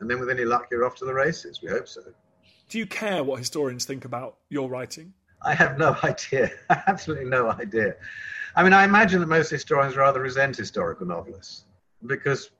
And 0.00 0.10
then 0.10 0.18
with 0.18 0.30
any 0.30 0.44
luck, 0.44 0.68
you're 0.70 0.84
off 0.84 0.96
to 0.96 1.04
the 1.04 1.14
races. 1.14 1.62
We 1.62 1.68
hope 1.68 1.86
so. 1.86 2.02
Do 2.70 2.78
you 2.78 2.86
care 2.86 3.24
what 3.24 3.40
historians 3.40 3.84
think 3.84 4.04
about 4.04 4.36
your 4.48 4.70
writing? 4.70 5.12
I 5.42 5.54
have 5.54 5.76
no 5.76 5.96
idea. 6.04 6.52
Absolutely 6.86 7.24
no 7.24 7.50
idea. 7.50 7.96
I 8.54 8.62
mean, 8.62 8.72
I 8.72 8.84
imagine 8.84 9.18
that 9.18 9.26
most 9.26 9.50
historians 9.50 9.96
rather 9.96 10.20
resent 10.20 10.56
historical 10.56 11.04
novelists 11.04 11.64
because 12.06 12.50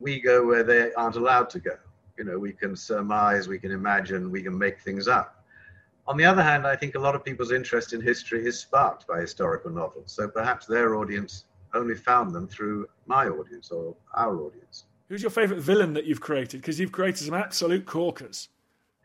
we 0.00 0.18
go 0.18 0.46
where 0.46 0.64
they 0.64 0.94
aren't 0.94 1.16
allowed 1.16 1.50
to 1.50 1.60
go. 1.60 1.76
You 2.16 2.24
know, 2.24 2.38
we 2.38 2.54
can 2.54 2.74
surmise, 2.74 3.46
we 3.46 3.58
can 3.58 3.70
imagine, 3.70 4.30
we 4.30 4.42
can 4.42 4.56
make 4.56 4.80
things 4.80 5.08
up. 5.08 5.44
On 6.06 6.16
the 6.16 6.24
other 6.24 6.42
hand, 6.42 6.66
I 6.66 6.74
think 6.74 6.94
a 6.94 6.98
lot 6.98 7.14
of 7.14 7.22
people's 7.22 7.52
interest 7.52 7.92
in 7.92 8.00
history 8.00 8.46
is 8.46 8.58
sparked 8.58 9.06
by 9.06 9.20
historical 9.20 9.70
novels. 9.70 10.10
So 10.12 10.26
perhaps 10.26 10.64
their 10.64 10.94
audience 10.94 11.44
only 11.74 11.96
found 11.96 12.34
them 12.34 12.48
through 12.48 12.88
my 13.04 13.26
audience 13.28 13.70
or 13.70 13.94
our 14.14 14.40
audience. 14.40 14.84
Who's 15.10 15.20
your 15.20 15.30
favourite 15.30 15.62
villain 15.62 15.92
that 15.92 16.06
you've 16.06 16.22
created? 16.22 16.62
Because 16.62 16.80
you've 16.80 16.92
created 16.92 17.26
some 17.26 17.34
absolute 17.34 17.84
corkers 17.84 18.48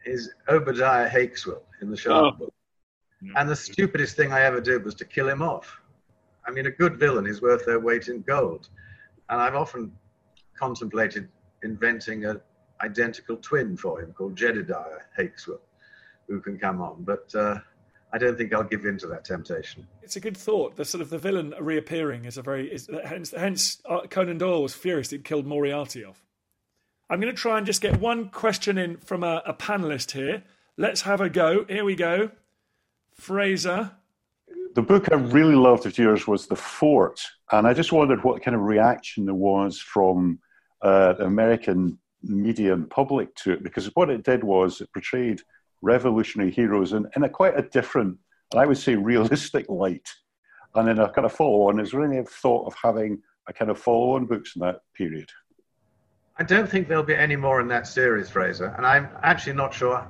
is 0.10 0.32
Obadiah 0.48 1.10
Hakeswill 1.10 1.62
in 1.82 1.89
the 1.89 1.98
Sharpe 1.98 2.36
oh. 2.36 2.38
book. 2.38 2.54
And 3.36 3.50
the 3.50 3.56
stupidest 3.56 4.16
thing 4.16 4.32
I 4.32 4.42
ever 4.42 4.62
did 4.62 4.86
was 4.86 4.96
to 4.96 5.06
kill 5.06 5.28
him 5.28 5.42
off. 5.42 5.82
I 6.48 6.51
mean, 6.51 6.66
a 6.66 6.72
good 6.72 6.98
villain 6.98 7.28
is 7.28 7.42
worth 7.42 7.66
their 7.66 7.80
weight 7.80 8.08
in 8.08 8.22
gold. 8.22 8.70
And 9.30 9.42
I've 9.42 9.56
often 9.56 9.92
contemplated 10.58 11.28
inventing 11.63 12.25
an 12.25 12.39
identical 12.82 13.36
twin 13.38 13.75
for 13.75 14.01
him 14.01 14.13
called 14.13 14.36
Jedediah 14.36 15.01
Hawkesworth, 15.18 15.60
who 16.28 16.39
can 16.39 16.58
come 16.58 16.82
on. 16.82 17.04
But 17.04 17.34
uh, 17.36 17.60
I 18.13 18.18
don't 18.18 18.38
think 18.38 18.54
I'll 18.54 18.63
give 18.63 18.86
in 18.86 18.98
to 19.00 19.08
that 19.08 19.25
temptation. 19.25 19.86
It's 20.01 20.16
a 20.16 20.20
good 20.22 20.38
thought. 20.38 20.78
The 20.78 20.86
sort 20.86 21.01
of 21.01 21.10
the 21.10 21.20
villain 21.20 21.54
reappearing 21.60 22.25
is 22.25 22.38
a 22.38 22.42
very 22.42 22.72
is, 22.72 22.89
hence, 23.06 23.32
hence 23.32 23.82
uh, 23.86 24.01
Conan 24.10 24.38
Doyle 24.38 24.63
was 24.63 24.74
furious 24.74 25.10
he'd 25.10 25.25
killed 25.25 25.46
Moriarty 25.46 26.04
off. 26.06 26.24
I'm 27.12 27.20
going 27.20 27.34
to 27.34 27.42
try 27.42 27.58
and 27.58 27.66
just 27.66 27.82
get 27.82 28.00
one 28.00 28.30
question 28.30 28.78
in 28.78 28.98
from 28.98 29.24
a, 29.24 29.42
a 29.44 29.54
panelist 29.54 30.12
here. 30.12 30.44
Let's 30.78 31.01
have 31.01 31.22
a 31.22 31.30
go. 31.30 31.66
Here 31.68 31.84
we 31.84 31.96
go. 31.96 32.30
Fraser. 33.16 33.92
The 34.75 34.84
book 34.84 35.12
I 35.12 35.16
really 35.16 35.56
loved 35.56 35.88
of 35.88 35.98
yours 35.98 36.28
was 36.28 36.46
The 36.46 36.56
Fort, 36.56 37.20
and 37.51 37.66
I 37.66 37.74
just 37.74 37.92
wondered 37.92 38.24
what 38.24 38.44
kind 38.44 38.54
of 38.54 38.62
reaction 38.62 39.25
there 39.25 39.34
was 39.34 39.80
from 39.80 40.39
uh, 40.84 41.16
American 41.20 41.98
media 42.22 42.74
and 42.74 42.88
public 42.88 43.34
to 43.38 43.54
it, 43.54 43.63
because 43.63 43.88
what 43.96 44.12
it 44.12 44.24
did 44.24 44.44
was 44.44 44.80
it 44.80 44.94
portrayed 44.94 45.42
revolutionary 45.82 46.51
heroes 46.51 46.94
in, 46.94 47.08
in 47.16 47.24
a 47.24 47.30
quite 47.30 47.58
a 47.58 47.63
different, 47.63 48.20
and 48.51 48.62
I 48.62 48.68
would 48.68 48.78
say, 48.78 48.96
realistic 48.96 49.68
light. 49.68 50.08
And 50.75 50.88
then 50.88 51.00
a 51.00 51.10
kind 51.10 51.25
of 51.25 51.34
follow 51.34 51.70
on. 51.70 51.80
Is 51.80 51.92
there 51.92 52.04
any 52.04 52.24
thought 52.24 52.68
of 52.68 52.75
having 52.82 53.24
a 53.48 53.54
kind 53.54 53.72
of 53.72 53.80
follow 53.80 54.12
on 54.16 54.28
books 54.28 54.56
in 54.56 54.60
that 54.62 54.82
period? 54.94 55.32
I 56.39 56.43
don't 56.43 56.69
think 56.69 56.88
there'll 56.88 57.03
be 57.03 57.15
any 57.15 57.36
more 57.36 57.60
in 57.60 57.67
that 57.67 57.86
series, 57.86 58.29
Fraser. 58.29 58.74
And 58.77 58.86
I'm 58.86 59.10
actually 59.24 59.53
not 59.53 59.74
sure. 59.74 60.08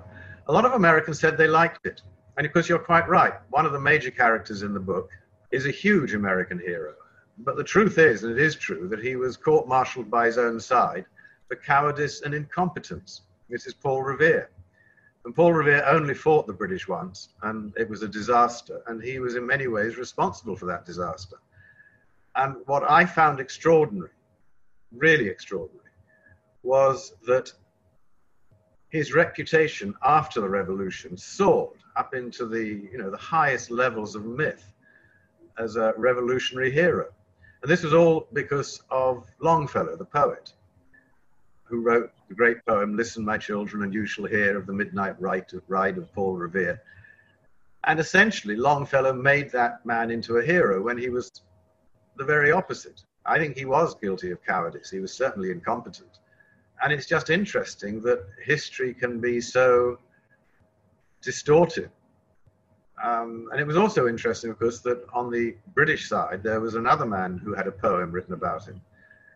A 0.48 0.52
lot 0.54 0.64
of 0.64 0.74
Americans 0.74 1.20
said 1.20 1.36
they 1.36 1.48
liked 1.48 1.88
it. 1.88 2.04
And 2.38 2.46
of 2.46 2.54
course, 2.54 2.70
you're 2.70 2.78
quite 2.78 3.10
right. 3.10 3.34
One 3.50 3.66
of 3.66 3.72
the 3.72 3.80
major 3.80 4.12
characters 4.12 4.62
in 4.62 4.72
the 4.72 4.80
book 4.80 5.10
is 5.50 5.66
a 5.66 5.72
huge 5.72 6.14
American 6.14 6.60
hero. 6.60 6.94
But 7.40 7.58
the 7.58 7.64
truth 7.64 7.98
is, 7.98 8.24
and 8.24 8.32
it 8.32 8.40
is 8.40 8.56
true, 8.56 8.88
that 8.90 9.04
he 9.04 9.16
was 9.16 9.38
court 9.38 9.68
martialed 9.68 10.12
by 10.12 10.28
his 10.28 10.38
own 10.38 10.60
side 10.60 11.06
for 11.48 11.56
cowardice 11.56 12.22
and 12.22 12.36
incompetence. 12.36 13.22
This 13.50 13.66
is 13.66 13.74
Paul 13.74 14.04
Revere. 14.04 14.52
And 15.26 15.36
Paul 15.36 15.54
Revere 15.54 15.84
only 15.86 16.14
fought 16.14 16.46
the 16.46 16.54
British 16.54 16.88
once, 16.88 17.30
and 17.42 17.74
it 17.76 17.90
was 17.90 18.04
a 18.04 18.08
disaster. 18.08 18.84
And 18.86 19.02
he 19.02 19.18
was 19.18 19.34
in 19.34 19.48
many 19.48 19.66
ways 19.66 19.98
responsible 19.98 20.56
for 20.56 20.68
that 20.68 20.86
disaster. 20.86 21.38
And 22.36 22.58
what 22.68 22.84
I 22.88 23.04
found 23.06 23.40
extraordinary, 23.40 24.12
really 24.92 25.28
extraordinary, 25.28 25.79
was 26.64 27.14
that 27.26 27.52
his 28.90 29.14
reputation 29.14 29.94
after 30.04 30.42
the 30.42 30.50
revolution 30.50 31.16
soared 31.16 31.78
up 31.96 32.14
into 32.14 32.46
the 32.48 32.64
you 32.92 32.98
know 32.98 33.10
the 33.10 33.18
highest 33.18 33.72
levels 33.72 34.16
of 34.16 34.26
myth 34.26 34.74
as 35.58 35.76
a 35.76 35.94
revolutionary 35.98 36.72
hero. 36.72 37.08
And 37.62 37.70
this 37.70 37.84
was 37.84 37.94
all 37.94 38.28
because 38.34 38.82
of 38.90 39.30
longfellow 39.42 39.96
the 39.98 40.06
poet 40.06 40.54
who 41.64 41.82
wrote 41.82 42.12
the 42.30 42.36
great 42.36 42.66
poem 42.66 42.96
listen 42.96 43.24
my 43.24 43.38
children 43.38 43.84
and 43.84 43.94
you 43.94 44.06
shall 44.06 44.26
hear 44.26 44.58
of 44.58 44.66
the 44.66 44.74
midnight 44.74 45.20
ride 45.20 45.54
of, 45.54 45.62
ride 45.68 45.98
of 45.98 46.12
paul 46.14 46.36
revere. 46.36 46.82
And 47.84 48.00
essentially 48.00 48.56
longfellow 48.56 49.14
made 49.14 49.52
that 49.52 49.86
man 49.86 50.10
into 50.10 50.38
a 50.38 50.46
hero 50.46 50.82
when 50.82 50.98
he 50.98 51.10
was 51.10 51.32
the 52.18 52.26
very 52.26 52.52
opposite. 52.52 53.02
I 53.26 53.38
think 53.38 53.58
he 53.58 53.66
was 53.66 53.96
guilty 53.96 54.32
of 54.32 54.44
cowardice. 54.44 54.90
He 54.90 55.00
was 55.00 55.14
certainly 55.14 55.52
incompetent 55.52 56.20
and 56.84 56.94
it's 56.94 57.06
just 57.06 57.30
interesting 57.30 58.02
that 58.02 58.26
history 58.44 58.94
can 58.94 59.20
be 59.20 59.42
so 59.42 60.00
distorted. 61.22 61.90
Um, 63.04 63.48
and 63.52 63.62
it 63.62 63.68
was 63.68 63.78
also 63.78 64.08
interesting, 64.08 64.52
of 64.52 64.60
course, 64.60 64.80
that 64.82 65.06
on 65.14 65.32
the 65.32 65.56
British 65.74 66.10
side, 66.10 66.44
there 66.44 66.60
was 66.60 66.76
another 66.76 67.06
man 67.06 67.38
who 67.38 67.54
had 67.54 67.68
a 67.68 67.72
poem 67.72 68.12
written 68.12 68.34
about 68.34 68.66
him. 68.66 68.82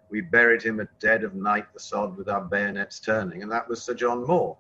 We 0.10 0.22
buried 0.22 0.62
him 0.62 0.80
at 0.80 1.00
dead 1.00 1.24
of 1.24 1.34
night, 1.34 1.74
the 1.74 1.80
sod 1.80 2.18
with 2.18 2.30
our 2.30 2.42
bayonets 2.42 3.00
turning, 3.00 3.42
and 3.42 3.52
that 3.52 3.68
was 3.68 3.82
Sir 3.82 3.94
John 3.94 4.26
Moore. 4.28 4.58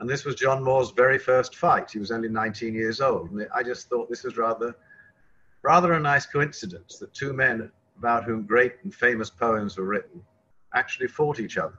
And 0.00 0.08
this 0.08 0.24
was 0.24 0.36
John 0.36 0.62
Moore's 0.62 0.90
very 0.92 1.18
first 1.18 1.56
fight. 1.56 1.90
He 1.90 1.98
was 1.98 2.12
only 2.12 2.28
19 2.28 2.74
years 2.74 3.00
old. 3.00 3.32
And 3.32 3.46
I 3.52 3.64
just 3.64 3.88
thought 3.88 4.08
this 4.08 4.22
was 4.22 4.36
rather, 4.36 4.76
rather 5.62 5.94
a 5.94 6.00
nice 6.00 6.24
coincidence 6.24 6.98
that 6.98 7.12
two 7.12 7.32
men 7.32 7.72
about 7.98 8.22
whom 8.22 8.46
great 8.46 8.76
and 8.84 8.94
famous 8.94 9.28
poems 9.28 9.76
were 9.76 9.84
written 9.84 10.22
actually 10.72 11.08
fought 11.08 11.40
each 11.40 11.58
other. 11.58 11.78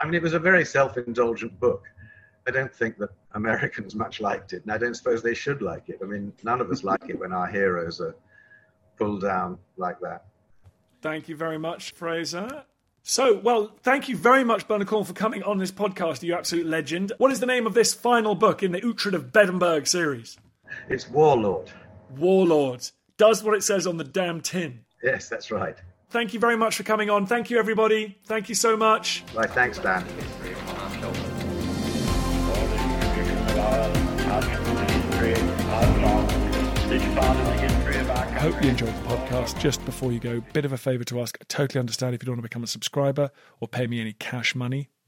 I 0.00 0.06
mean, 0.06 0.14
it 0.14 0.22
was 0.22 0.32
a 0.32 0.38
very 0.38 0.64
self 0.64 0.96
indulgent 0.96 1.58
book. 1.60 1.84
I 2.46 2.50
don't 2.50 2.74
think 2.74 2.96
that 2.98 3.10
Americans 3.34 3.94
much 3.94 4.20
liked 4.20 4.52
it, 4.52 4.62
and 4.62 4.72
I 4.72 4.78
don't 4.78 4.94
suppose 4.94 5.22
they 5.22 5.34
should 5.34 5.60
like 5.62 5.88
it. 5.88 5.98
I 6.02 6.06
mean, 6.06 6.32
none 6.42 6.60
of 6.60 6.70
us 6.70 6.82
like 6.82 7.08
it 7.08 7.18
when 7.18 7.32
our 7.32 7.46
heroes 7.46 8.00
are 8.00 8.16
pulled 8.96 9.20
down 9.20 9.58
like 9.76 10.00
that. 10.00 10.24
Thank 11.02 11.28
you 11.28 11.36
very 11.36 11.58
much, 11.58 11.92
Fraser. 11.92 12.64
So, 13.02 13.38
well, 13.38 13.72
thank 13.82 14.08
you 14.08 14.16
very 14.16 14.44
much, 14.44 14.68
Bernard 14.68 14.86
Cornwell, 14.86 15.06
for 15.06 15.12
coming 15.14 15.42
on 15.42 15.58
this 15.58 15.72
podcast, 15.72 16.22
you 16.22 16.34
absolute 16.34 16.66
legend. 16.66 17.12
What 17.18 17.32
is 17.32 17.40
the 17.40 17.46
name 17.46 17.66
of 17.66 17.74
this 17.74 17.94
final 17.94 18.34
book 18.34 18.62
in 18.62 18.72
the 18.72 18.80
Uhtred 18.80 19.14
of 19.14 19.32
Bebbanburg 19.32 19.88
series? 19.88 20.38
It's 20.88 21.08
Warlord. 21.08 21.70
Warlord. 22.16 22.90
Does 23.16 23.42
what 23.42 23.54
it 23.54 23.62
says 23.62 23.86
on 23.86 23.96
the 23.96 24.04
damn 24.04 24.40
tin. 24.40 24.80
Yes, 25.02 25.28
that's 25.28 25.50
right. 25.50 25.76
Thank 26.10 26.34
you 26.34 26.40
very 26.40 26.56
much 26.56 26.76
for 26.76 26.82
coming 26.82 27.08
on. 27.08 27.24
Thank 27.24 27.50
you, 27.50 27.58
everybody. 27.58 28.18
Thank 28.24 28.48
you 28.48 28.54
so 28.56 28.76
much. 28.76 29.24
Right, 29.32 29.48
thanks, 29.50 29.78
Dan. 29.78 30.04
I 38.40 38.42
hope 38.42 38.64
you 38.64 38.70
enjoyed 38.70 38.88
the 38.88 39.08
podcast. 39.08 39.60
Just 39.60 39.84
before 39.84 40.10
you 40.10 40.18
go, 40.18 40.40
bit 40.52 40.64
of 40.64 40.72
a 40.72 40.78
favour 40.78 41.04
to 41.04 41.20
ask. 41.20 41.38
I 41.40 41.44
totally 41.46 41.78
understand 41.78 42.14
if 42.14 42.22
you 42.22 42.26
don't 42.26 42.36
want 42.36 42.42
to 42.44 42.48
become 42.48 42.64
a 42.64 42.66
subscriber 42.66 43.30
or 43.60 43.68
pay 43.68 43.86
me 43.86 44.00
any 44.00 44.14
cash 44.14 44.56
money 44.56 44.88